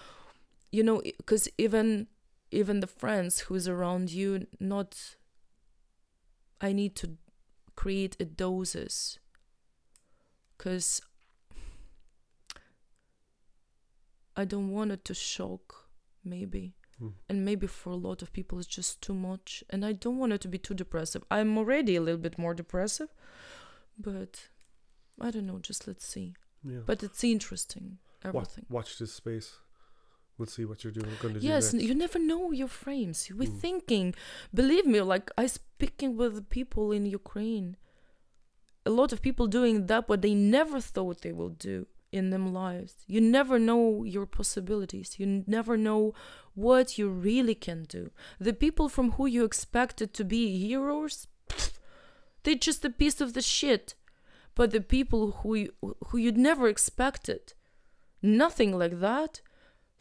[0.75, 2.09] you know, because even
[2.51, 5.16] even the friends who's around you, not.
[6.61, 7.16] I need to
[7.77, 9.18] create a doses,
[10.57, 11.01] because
[14.37, 15.89] I don't want it to shock,
[16.25, 16.75] maybe.
[16.99, 17.09] Hmm.
[17.29, 20.33] And maybe for a lot of people it's just too much, and I don't want
[20.33, 21.22] it to be too depressive.
[21.31, 23.11] I'm already a little bit more depressive,
[23.97, 24.49] but
[25.20, 25.59] I don't know.
[25.59, 26.35] Just let's see.
[26.64, 26.83] Yeah.
[26.87, 27.99] But it's interesting.
[28.25, 28.64] Everything.
[28.70, 29.59] watch this space.
[30.37, 31.11] We'll see what you're doing.
[31.22, 31.87] Going to do Yes, next.
[31.87, 33.28] you never know your frames.
[33.30, 33.61] We're Mm.
[33.61, 34.14] thinking.
[34.53, 37.76] Believe me, like I speaking with people in Ukraine.
[38.87, 42.53] A lot of people doing that what they never thought they will do in them
[42.53, 42.95] lives.
[43.07, 45.18] You never know your possibilities.
[45.18, 46.14] You never know
[46.55, 48.11] what you really can do.
[48.39, 51.26] The people from who you expected to be heroes,
[52.43, 53.95] they're just a piece of the shit.
[54.55, 55.72] But the people who you,
[56.09, 57.55] who you'd never expected,
[58.22, 59.41] nothing like that.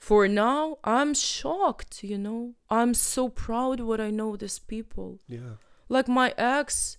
[0.03, 2.03] For now, I'm shocked.
[2.03, 5.21] You know, I'm so proud what I know these people.
[5.29, 5.55] Yeah.
[5.87, 6.97] Like my ex,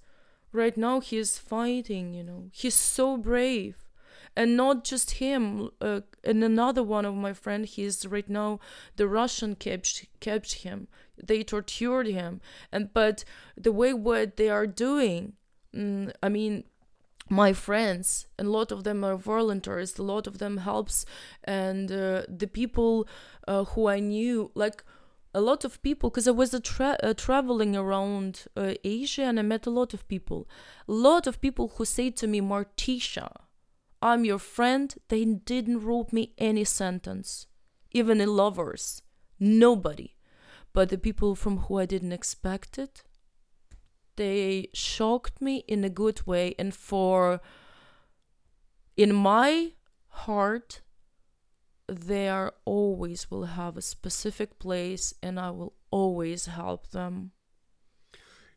[0.53, 2.15] right now he is fighting.
[2.15, 3.77] You know, he's so brave,
[4.35, 5.69] and not just him.
[5.83, 8.59] Uh, and another one of my friend, he's right now
[8.97, 10.89] the Russian kept kept him.
[11.23, 12.41] They tortured him,
[12.73, 13.23] and but
[13.55, 15.35] the way what they are doing,
[15.77, 16.65] mm, I mean,
[17.31, 21.07] my friends and a lot of them are volunteers a lot of them helps
[21.45, 23.09] and uh, the people
[23.49, 24.85] uh, who i knew like
[25.33, 29.43] a lot of people because i was tra- uh, traveling around uh, asia and i
[29.43, 30.49] met a lot of people.
[30.87, 33.29] A lot of people who say to me martisha
[34.03, 37.47] i'm your friend they didn't wrote me any sentence
[37.95, 39.01] even in lovers.
[39.39, 40.17] Nobody.
[40.73, 43.05] But the people from who i didn't expect it
[44.17, 47.41] they shocked me in a good way and for
[48.97, 49.73] in my
[50.09, 50.81] heart
[51.87, 57.31] there always will have a specific place and i will always help them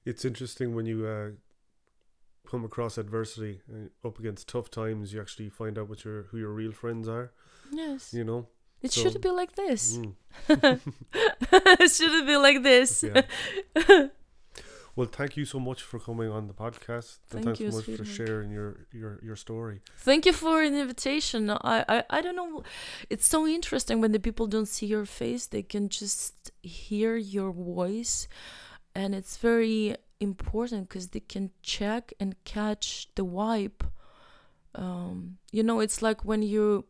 [0.05, 1.29] It's interesting when you uh,
[2.49, 5.11] come across adversity, uh, up against tough times.
[5.13, 7.31] You actually find out what your who your real friends are.
[7.73, 8.47] yes You know.
[8.81, 10.13] it so- should be like this Mm.
[11.83, 13.21] it should be like this Yeah.
[14.97, 17.19] well, thank you so much for coming on the podcast.
[17.27, 19.81] Thank and thanks you, so much for sharing your your your story.
[19.99, 21.51] Thank you for an invitation.
[21.51, 22.63] I, I, I don't know.
[23.07, 27.51] It's so interesting when the people don't see your face, they can just hear your
[27.51, 28.27] voice.
[28.95, 33.81] And it's very important because they can check and catch the vibe.
[34.73, 36.85] Um, you know, it's like when you.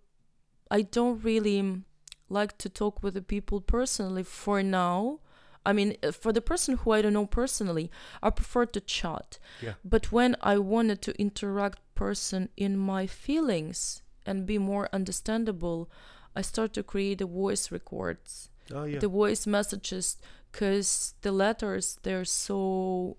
[0.72, 1.84] I don't really
[2.30, 5.20] like to talk with the people personally for now.
[5.68, 7.91] I mean, uh, for the person who I don't know personally,
[8.24, 9.38] I prefer to chat.
[9.61, 9.74] Yeah.
[9.84, 15.89] But when I wanted to interact person in my feelings and be more understandable,
[16.38, 18.99] I start to create the voice records, Oh yeah.
[18.99, 20.18] the voice messages,
[20.51, 23.18] because the letters they're so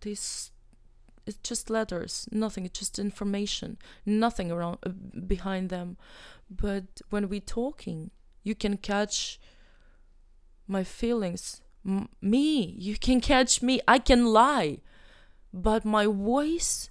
[0.00, 0.52] this
[1.26, 2.64] it's just letters, nothing.
[2.66, 3.76] It's just information,
[4.06, 4.90] nothing around uh,
[5.26, 5.96] behind them.
[6.50, 8.10] But when we talking,
[8.42, 9.38] you can catch
[10.66, 11.60] my feelings.
[11.86, 13.80] M- me, you can catch me.
[13.88, 14.78] I can lie,
[15.52, 16.90] but my voice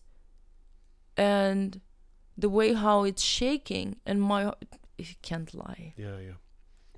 [1.17, 1.81] and
[2.37, 4.53] the way how it's shaking and my
[4.97, 5.93] you can't lie.
[5.97, 6.37] yeah, yeah.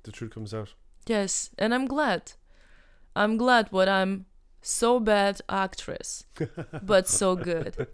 [0.02, 0.74] The truth comes out.
[1.06, 2.32] Yes, and I'm glad.
[3.16, 4.26] I'm glad what I'm
[4.60, 6.24] so bad actress,
[6.82, 7.86] but so good.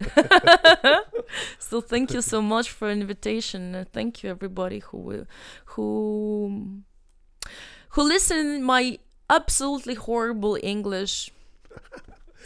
[1.59, 3.87] so thank you so much for invitation.
[3.93, 5.27] Thank you everybody who will,
[5.67, 6.83] who
[7.91, 11.31] who listen my absolutely horrible English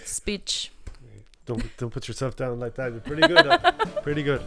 [0.05, 0.71] speech.
[1.47, 2.93] Don't don't put yourself down like that.
[2.93, 3.47] You're pretty good.
[4.03, 4.43] pretty good.